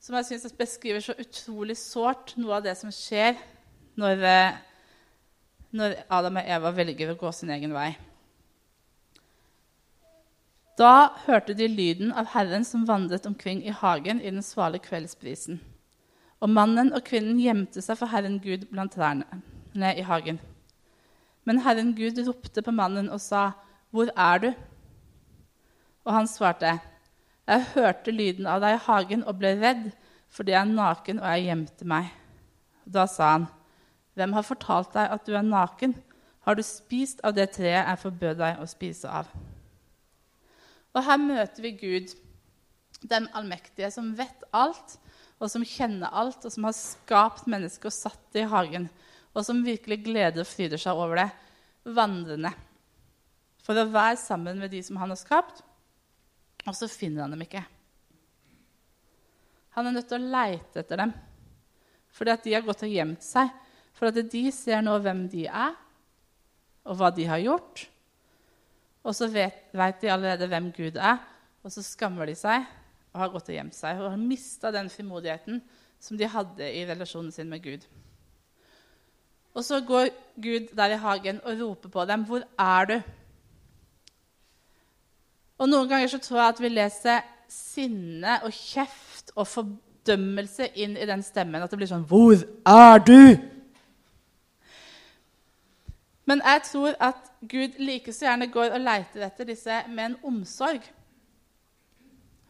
Som 0.00 0.16
jeg 0.16 0.30
syns 0.30 0.54
beskriver 0.56 1.02
så 1.04 1.12
utrolig 1.20 1.76
sårt 1.76 2.32
noe 2.40 2.56
av 2.56 2.64
det 2.64 2.72
som 2.78 2.88
skjer 2.88 3.36
når, 4.00 4.22
eh, 4.24 4.54
når 5.76 5.98
Adam 6.08 6.40
og 6.40 6.48
Eva 6.56 6.72
velger 6.72 7.12
å 7.12 7.18
gå 7.20 7.32
sin 7.36 7.52
egen 7.52 7.74
vei. 7.76 7.90
Da 10.80 11.12
hørte 11.26 11.52
de 11.52 11.68
lyden 11.68 12.14
av 12.16 12.30
Herren 12.32 12.64
som 12.64 12.86
vandret 12.88 13.28
omkring 13.28 13.60
i 13.60 13.74
hagen 13.76 14.22
i 14.22 14.30
den 14.30 14.42
svale 14.42 14.80
kveldsbrisen. 14.80 15.60
Og 16.40 16.48
mannen 16.48 16.94
og 16.96 17.04
kvinnen 17.04 17.36
gjemte 17.38 17.84
seg 17.84 18.00
for 18.00 18.08
Herren 18.08 18.40
Gud 18.40 18.70
blant 18.72 18.96
trærne 18.96 19.92
i 19.92 20.02
hagen. 20.08 20.40
Men 21.44 21.60
Herren 21.60 21.92
Gud 21.94 22.16
ropte 22.26 22.64
på 22.64 22.72
mannen 22.72 23.12
og 23.12 23.20
sa, 23.20 23.50
'Hvor 23.92 24.08
er 24.16 24.38
du?' 24.38 24.54
Og 26.04 26.14
han 26.14 26.26
svarte, 26.26 26.80
'Jeg 27.46 27.66
hørte 27.74 28.10
lyden 28.10 28.46
av 28.46 28.60
deg 28.60 28.74
i 28.74 28.84
hagen 28.86 29.24
og 29.24 29.38
ble 29.38 29.52
redd, 29.60 29.90
fordi 30.32 30.54
jeg 30.54 30.60
er 30.60 30.72
naken 30.72 31.20
og 31.20 31.26
jeg 31.28 31.44
gjemte 31.44 31.84
meg.' 31.84 32.14
Da 32.88 33.06
sa 33.06 33.32
han, 33.32 33.46
'Hvem 34.16 34.32
har 34.32 34.42
fortalt 34.42 34.94
deg 34.94 35.12
at 35.12 35.26
du 35.26 35.34
er 35.36 35.42
naken?' 35.42 35.94
Har 36.42 36.54
du 36.54 36.62
spist 36.62 37.20
av 37.22 37.36
det 37.36 37.52
treet 37.54 37.86
jeg 37.86 37.98
forbød 38.02 38.40
deg 38.40 38.58
å 38.58 38.66
spise 38.66 39.06
av? 39.06 39.28
Og 40.92 41.04
her 41.04 41.16
møter 41.16 41.62
vi 41.62 41.70
Gud, 41.70 42.16
den 43.06 43.28
allmektige, 43.32 43.90
som 43.90 44.10
vet 44.18 44.42
alt, 44.52 44.98
og 45.38 45.50
som 45.50 45.62
kjenner 45.62 46.10
alt, 46.10 46.42
og 46.44 46.50
som 46.50 46.64
har 46.64 46.74
skapt 46.74 47.46
mennesket 47.46 47.86
og 47.86 47.94
satt 47.94 48.24
det 48.34 48.42
i 48.42 48.50
hagen, 48.50 48.90
og 49.34 49.46
som 49.46 49.62
virkelig 49.62 50.02
gleder 50.04 50.42
og 50.42 50.50
fryder 50.50 50.82
seg 50.82 50.98
over 50.98 51.22
det, 51.22 51.30
vandrende 51.84 52.52
for 53.62 53.78
å 53.78 53.88
være 53.90 54.18
sammen 54.20 54.58
med 54.60 54.72
de 54.72 54.82
som 54.84 54.98
han 55.00 55.12
har 55.12 55.20
skapt. 55.20 55.62
Og 56.66 56.74
så 56.76 56.90
finner 56.90 57.24
han 57.24 57.34
dem 57.34 57.44
ikke. 57.44 57.62
Han 59.76 59.88
er 59.88 59.96
nødt 59.96 60.10
til 60.10 60.20
å 60.20 60.32
leite 60.36 60.82
etter 60.82 61.06
dem 61.06 61.14
fordi 62.12 62.28
at 62.28 62.42
de 62.44 62.52
har 62.52 62.64
gått 62.66 62.82
og 62.84 62.90
gjemt 62.92 63.24
seg. 63.24 63.48
For 63.96 64.10
at 64.10 64.18
de 64.28 64.42
ser 64.52 64.82
nå 64.84 64.98
hvem 65.00 65.22
de 65.32 65.46
er, 65.48 65.72
og 66.84 66.98
hva 66.98 67.08
de 67.14 67.24
har 67.24 67.40
gjort. 67.40 67.86
Og 69.00 69.16
så 69.16 69.30
vet, 69.32 69.70
de 69.72 70.10
allerede 70.12 70.48
hvem 70.50 70.68
Gud 70.76 70.98
er, 71.00 71.22
og 71.64 71.72
så 71.72 71.80
skammer 71.80 72.28
de 72.28 72.34
seg 72.36 72.66
og 73.12 73.20
har 73.22 73.32
gått 73.32 73.48
og 73.48 73.56
gjemt 73.56 73.76
seg. 73.76 74.00
Og 74.00 74.12
har 74.12 74.20
mista 74.20 74.72
den 74.74 74.90
frimodigheten 74.92 75.62
som 76.02 76.18
de 76.18 76.28
hadde 76.28 76.68
i 76.68 76.84
relasjonen 76.88 77.32
sin 77.34 77.50
med 77.50 77.64
Gud. 77.64 77.88
Og 79.52 79.64
så 79.64 79.80
går 79.84 80.08
Gud 80.40 80.70
der 80.76 80.94
i 80.94 81.00
hagen 81.00 81.40
og 81.44 81.60
roper 81.60 81.88
på 81.92 82.04
dem. 82.08 82.24
'Hvor 82.24 82.44
er 82.58 82.84
du?' 82.84 83.02
Og 85.62 85.68
Noen 85.70 85.86
ganger 85.86 86.10
så 86.10 86.18
tror 86.18 86.40
jeg 86.40 86.52
at 86.52 86.60
vi 86.60 86.70
leser 86.72 87.26
sinne 87.52 88.40
og 88.42 88.50
kjeft 88.56 89.30
og 89.36 89.46
fordømmelse 89.46 90.72
inn 90.82 90.96
i 90.98 91.06
den 91.06 91.22
stemmen. 91.22 91.62
At 91.62 91.70
det 91.70 91.78
blir 91.78 91.90
sånn 91.90 92.06
'Hvor 92.08 92.42
er 92.66 92.98
du?' 92.98 93.38
Men 96.26 96.42
jeg 96.44 96.62
tror 96.62 96.94
at 97.00 97.30
Gud 97.40 97.78
like 97.78 98.12
så 98.12 98.26
gjerne 98.26 98.52
går 98.52 98.74
og 98.74 98.80
leiter 98.80 99.26
etter 99.26 99.44
disse 99.44 99.82
med 99.88 100.04
en 100.04 100.16
omsorg. 100.24 100.82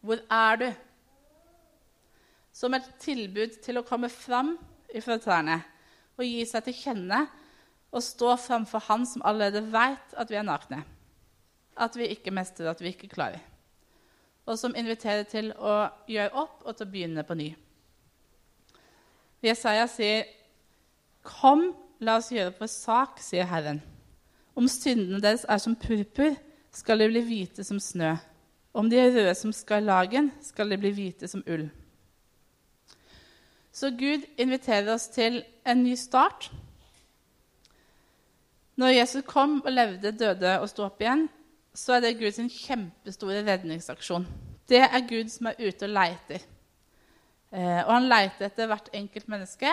Hvor 0.01 0.18
er 0.31 0.57
du? 0.57 0.72
Som 2.53 2.75
et 2.75 2.88
tilbud 3.01 3.62
til 3.62 3.79
å 3.79 3.83
komme 3.83 4.09
fram 4.09 4.59
ifra 4.94 5.18
trærne 5.18 5.62
og 6.18 6.25
gi 6.25 6.44
seg 6.44 6.64
til 6.64 6.75
kjenne 6.75 7.27
og 7.92 8.03
stå 8.03 8.37
framfor 8.37 8.79
Han 8.88 9.07
som 9.07 9.22
allerede 9.25 9.72
vet 9.72 10.14
at 10.16 10.31
vi 10.31 10.37
er 10.37 10.42
nakne, 10.42 10.85
at 11.76 11.96
vi 11.96 12.11
ikke 12.12 12.30
mestrer, 12.35 12.70
at 12.70 12.80
vi 12.80 12.92
ikke 12.92 13.08
klarer. 13.08 13.40
Og 14.46 14.58
som 14.58 14.74
inviterer 14.76 15.22
til 15.30 15.52
å 15.54 15.88
gjøre 16.11 16.35
opp 16.35 16.64
og 16.66 16.76
til 16.76 16.87
å 16.87 16.90
begynne 16.90 17.24
på 17.26 17.37
ny. 17.38 17.52
Jesaja 19.42 19.87
sier, 19.87 20.24
'Kom, 21.22 21.74
la 22.00 22.16
oss 22.16 22.32
gjøre 22.32 22.50
på 22.50 22.66
sak', 22.66 23.20
sier 23.20 23.44
Herren. 23.44 23.82
Om 24.56 24.68
syndene 24.68 25.20
deres 25.22 25.46
er 25.48 25.58
som 25.58 25.76
purpur, 25.76 26.37
skal 26.72 26.98
de 26.98 27.08
bli 27.08 27.20
hvite 27.20 27.64
som 27.64 27.80
snø. 27.80 28.16
Om 28.74 28.90
de 28.90 28.96
er 28.96 29.11
røde 29.12 29.35
som 29.35 29.52
skarlagen, 29.52 30.32
skal 30.40 30.70
de 30.70 30.78
bli 30.78 30.90
hvite 30.90 31.28
som 31.28 31.44
ull. 31.46 31.70
Så 33.72 33.90
Gud 33.90 34.24
inviterer 34.38 34.94
oss 34.94 35.08
til 35.08 35.44
en 35.66 35.82
ny 35.82 35.94
start. 35.94 36.52
Når 38.76 38.87
Jesus 38.87 39.24
kom 39.26 39.62
og 39.64 39.72
levde, 39.72 40.12
døde 40.12 40.61
og 40.61 40.68
sto 40.68 40.85
opp 40.85 41.00
igjen, 41.00 41.28
så 41.74 41.96
er 41.96 42.04
det 42.04 42.18
Guds 42.20 42.37
kjempestore 42.37 43.44
redningsaksjon. 43.46 44.26
Det 44.68 44.82
er 44.85 45.08
Gud 45.08 45.30
som 45.32 45.48
er 45.50 45.61
ute 45.61 45.88
og 45.88 45.94
leiter. 45.96 46.44
Eh, 47.52 47.80
og 47.85 47.92
han 47.94 48.08
leiter 48.08 48.48
etter 48.48 48.68
hvert 48.68 48.92
enkelt 48.96 49.28
menneske. 49.28 49.72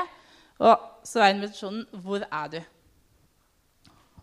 Og 0.59 0.79
så 1.07 1.21
er 1.23 1.35
invitasjonen 1.35 1.85
'Hvor 1.91 2.25
er 2.31 2.47
du?' 2.47 2.63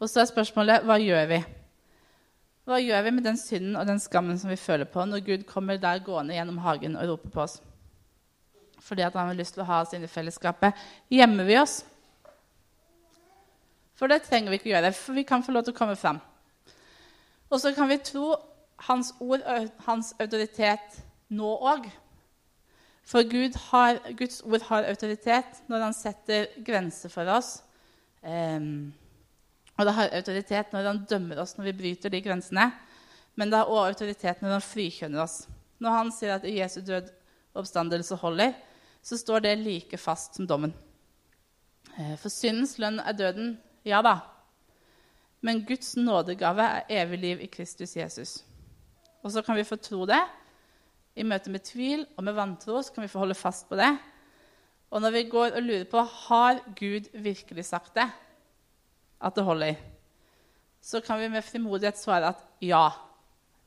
Og 0.00 0.08
så 0.08 0.20
er 0.20 0.24
spørsmålet 0.24 0.84
hva 0.84 0.98
gjør 1.00 1.26
vi? 1.26 1.44
Hva 2.64 2.80
gjør 2.82 3.02
vi 3.02 3.10
med 3.10 3.24
den 3.24 3.36
synden 3.36 3.76
og 3.76 3.86
den 3.86 4.00
skammen 4.00 4.38
som 4.38 4.50
vi 4.50 4.56
føler 4.56 4.84
på 4.84 5.04
når 5.04 5.24
Gud 5.24 5.44
kommer 5.44 5.76
der 5.76 5.98
gående 6.04 6.34
gjennom 6.34 6.58
hagen 6.58 6.96
og 6.96 7.08
roper 7.08 7.30
på 7.30 7.40
oss? 7.40 7.62
Fordi 8.80 9.02
at 9.02 9.12
han 9.12 9.26
har 9.26 9.34
lyst 9.34 9.54
til 9.54 9.62
å 9.62 9.66
ha 9.66 9.80
oss 9.80 9.92
inn 9.92 10.04
i 10.04 10.10
fellesskapet. 10.10 10.74
Gjemmer 11.10 11.44
vi 11.44 11.56
oss? 11.58 11.84
For 13.94 14.06
det 14.06 14.22
trenger 14.22 14.50
vi 14.50 14.54
ikke 14.54 14.70
gjøre, 14.74 14.92
for 14.92 15.12
vi 15.12 15.22
kan 15.22 15.42
få 15.42 15.52
lov 15.52 15.62
til 15.64 15.72
å 15.72 15.78
komme 15.78 15.96
fram. 15.96 16.20
Og 17.50 17.61
så 17.62 17.72
kan 17.74 17.88
vi 17.88 17.98
tro 18.02 18.35
hans 18.88 19.12
ord 19.20 19.44
og 19.46 19.70
hans 19.87 20.12
autoritet 20.20 21.00
nå 21.32 21.52
òg. 21.56 21.87
For 23.06 23.22
Gud 23.30 23.54
har, 23.70 24.00
Guds 24.18 24.40
ord 24.42 24.64
har 24.66 24.88
autoritet 24.90 25.62
når 25.70 25.85
han 25.87 25.94
setter 25.94 26.48
grenser 26.66 27.12
for 27.12 27.28
oss. 27.30 27.61
Um, 28.22 28.90
og 29.76 29.87
det 29.87 29.94
har 29.94 30.16
autoritet 30.18 30.72
når 30.74 30.88
han 30.90 31.04
dømmer 31.06 31.38
oss 31.38 31.54
når 31.56 31.68
vi 31.68 31.76
bryter 31.82 32.11
de 32.11 32.22
grensene. 32.24 32.70
Men 33.37 33.52
det 33.52 33.61
har 33.61 33.70
også 33.70 33.92
autoritet 33.92 34.42
når 34.42 34.56
han 34.56 34.64
frikjønner 34.64 35.22
oss. 35.22 35.44
Når 35.78 35.96
han 35.98 36.11
sier 36.14 36.35
at 36.38 36.48
Jesu 36.48 36.80
død 36.80 37.12
oppstandelse 37.56 38.18
holder, 38.20 38.56
så 39.02 39.18
står 39.20 39.44
det 39.44 39.59
like 39.61 39.98
fast 40.00 40.35
som 40.35 40.48
dommen. 40.48 40.72
Eh, 41.96 42.16
for 42.18 42.32
syndens 42.32 42.74
lønn 42.82 42.98
er 43.00 43.14
døden, 43.16 43.54
ja 43.87 44.00
da. 44.02 44.18
Men 45.40 45.64
Guds 45.66 45.96
nådegave 45.96 46.62
er 46.62 47.03
evig 47.03 47.18
liv 47.18 47.40
i 47.40 47.51
Kristus 47.53 47.96
Jesus. 47.96 48.38
Og 49.22 49.33
så 49.33 49.42
kan 49.42 49.57
vi 49.57 49.66
få 49.66 49.77
tro 49.77 50.05
det. 50.09 50.22
I 51.16 51.25
møte 51.25 51.51
med 51.51 51.64
tvil 51.64 52.05
og 52.16 52.25
med 52.25 52.37
vantro 52.37 52.83
så 52.83 52.92
kan 52.92 53.05
vi 53.05 53.11
få 53.11 53.25
holde 53.25 53.37
fast 53.38 53.68
på 53.68 53.77
det. 53.79 53.90
Og 54.90 55.03
når 55.03 55.11
vi 55.11 55.25
går 55.31 55.57
og 55.59 55.62
lurer 55.62 55.88
på 55.90 56.03
har 56.03 56.61
Gud 56.79 57.09
virkelig 57.12 57.64
sagt 57.64 57.94
det, 57.96 58.07
at 59.20 59.35
det 59.35 59.44
holder, 59.44 59.75
så 60.81 61.01
kan 61.01 61.18
vi 61.20 61.29
med 61.29 61.42
frimodighet 61.42 61.99
svare 61.99 62.31
at 62.31 62.44
ja, 62.62 62.88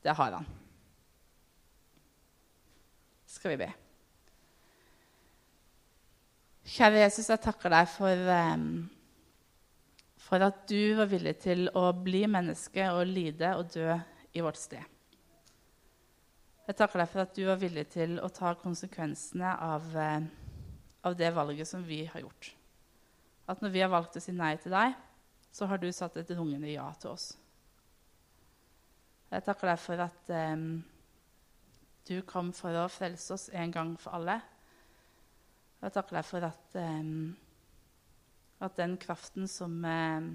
det 0.02 0.14
har 0.16 0.38
han. 0.38 0.46
Skal 3.26 3.52
vi 3.52 3.60
be. 3.60 3.68
Kjære 6.70 7.02
Jesus, 7.02 7.28
jeg 7.30 7.42
takker 7.42 7.72
deg 7.72 7.88
for, 7.90 8.30
um, 8.54 8.88
for 10.30 10.46
at 10.46 10.62
du 10.70 10.94
var 10.94 11.10
villig 11.10 11.34
til 11.42 11.66
å 11.74 11.88
bli 11.90 12.22
menneske 12.30 12.84
og 12.94 13.08
lide 13.10 13.50
og 13.58 13.72
dø 13.74 13.96
i 14.30 14.42
vårt 14.44 14.60
sted. 14.60 14.84
Jeg 16.68 16.78
takker 16.78 17.02
deg 17.02 17.10
for 17.10 17.24
at 17.24 17.34
du 17.34 17.42
var 17.48 17.58
villig 17.58 17.88
til 17.90 18.14
å 18.22 18.28
ta 18.30 18.52
konsekvensene 18.54 19.56
av, 19.66 19.88
uh, 19.90 20.22
av 21.02 21.16
det 21.18 21.32
valget 21.34 21.66
som 21.66 21.82
vi 21.82 22.04
har 22.06 22.22
gjort. 22.22 22.52
At 23.50 23.58
når 23.64 23.74
vi 23.74 23.82
har 23.82 23.90
valgt 23.90 24.20
å 24.20 24.22
si 24.22 24.30
nei 24.30 24.52
til 24.62 24.70
deg, 24.70 24.94
så 25.50 25.66
har 25.66 25.82
du 25.82 25.88
satt 25.90 26.20
et 26.20 26.30
rungende 26.38 26.70
ja 26.70 26.86
til 27.02 27.16
oss. 27.16 27.32
Jeg 29.34 29.42
takker 29.46 29.72
deg 29.72 29.82
for 29.82 30.04
at 30.06 30.30
um, 30.54 30.64
du 32.06 32.20
kom 32.26 32.54
for 32.54 32.78
å 32.78 32.86
frelse 32.90 33.34
oss 33.34 33.48
en 33.50 33.74
gang 33.74 33.96
for 33.98 34.14
alle. 34.20 34.38
Jeg 35.82 35.94
takker 35.96 36.20
deg 36.20 36.28
for 36.28 36.46
at, 36.52 36.78
um, 36.78 37.32
at 38.60 38.76
den 38.76 38.96
kraften 39.00 39.48
som, 39.48 39.78
um, 39.84 40.30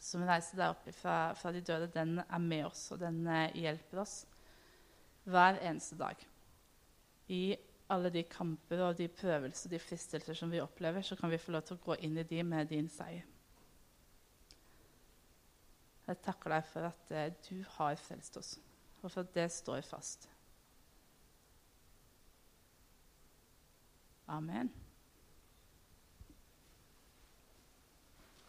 som 0.00 0.24
reiser 0.26 0.60
deg 0.60 0.72
opp 0.72 0.88
fra, 0.96 1.16
fra, 1.36 1.52
de 1.52 1.60
døde, 1.60 1.90
den 1.92 2.18
er 2.24 2.42
med 2.42 2.66
oss, 2.70 2.88
og 2.94 3.02
den 3.02 3.22
uh, 3.28 3.52
hjelper 3.56 4.02
oss 4.06 4.22
hver 5.26 5.60
eneste 5.60 5.98
dag. 6.00 6.20
I 7.28 7.56
alle 7.92 8.10
de 8.14 8.22
kamper 8.30 8.82
og 8.82 8.98
de 8.98 9.08
prøvelser 9.10 9.68
og 9.68 9.74
de 9.74 9.82
fristelser 9.82 10.38
som 10.38 10.50
vi 10.50 10.62
opplever, 10.62 11.02
så 11.02 11.18
kan 11.18 11.30
vi 11.30 11.40
få 11.42 11.54
lov 11.54 11.66
til 11.66 11.78
å 11.78 11.84
gå 11.84 11.98
inn 12.06 12.18
i 12.18 12.26
de 12.26 12.42
med 12.46 12.70
din 12.70 12.88
seier. 12.90 13.26
Jeg 16.06 16.22
takker 16.22 16.54
deg 16.54 16.66
for 16.70 16.86
at 16.86 17.12
eh, 17.18 17.32
du 17.48 17.64
har 17.76 17.98
frelst 17.98 18.38
oss, 18.38 18.54
og 19.02 19.10
for 19.10 19.26
at 19.26 19.34
det 19.34 19.50
står 19.50 19.82
fast. 19.86 20.28
Amen. 24.30 24.70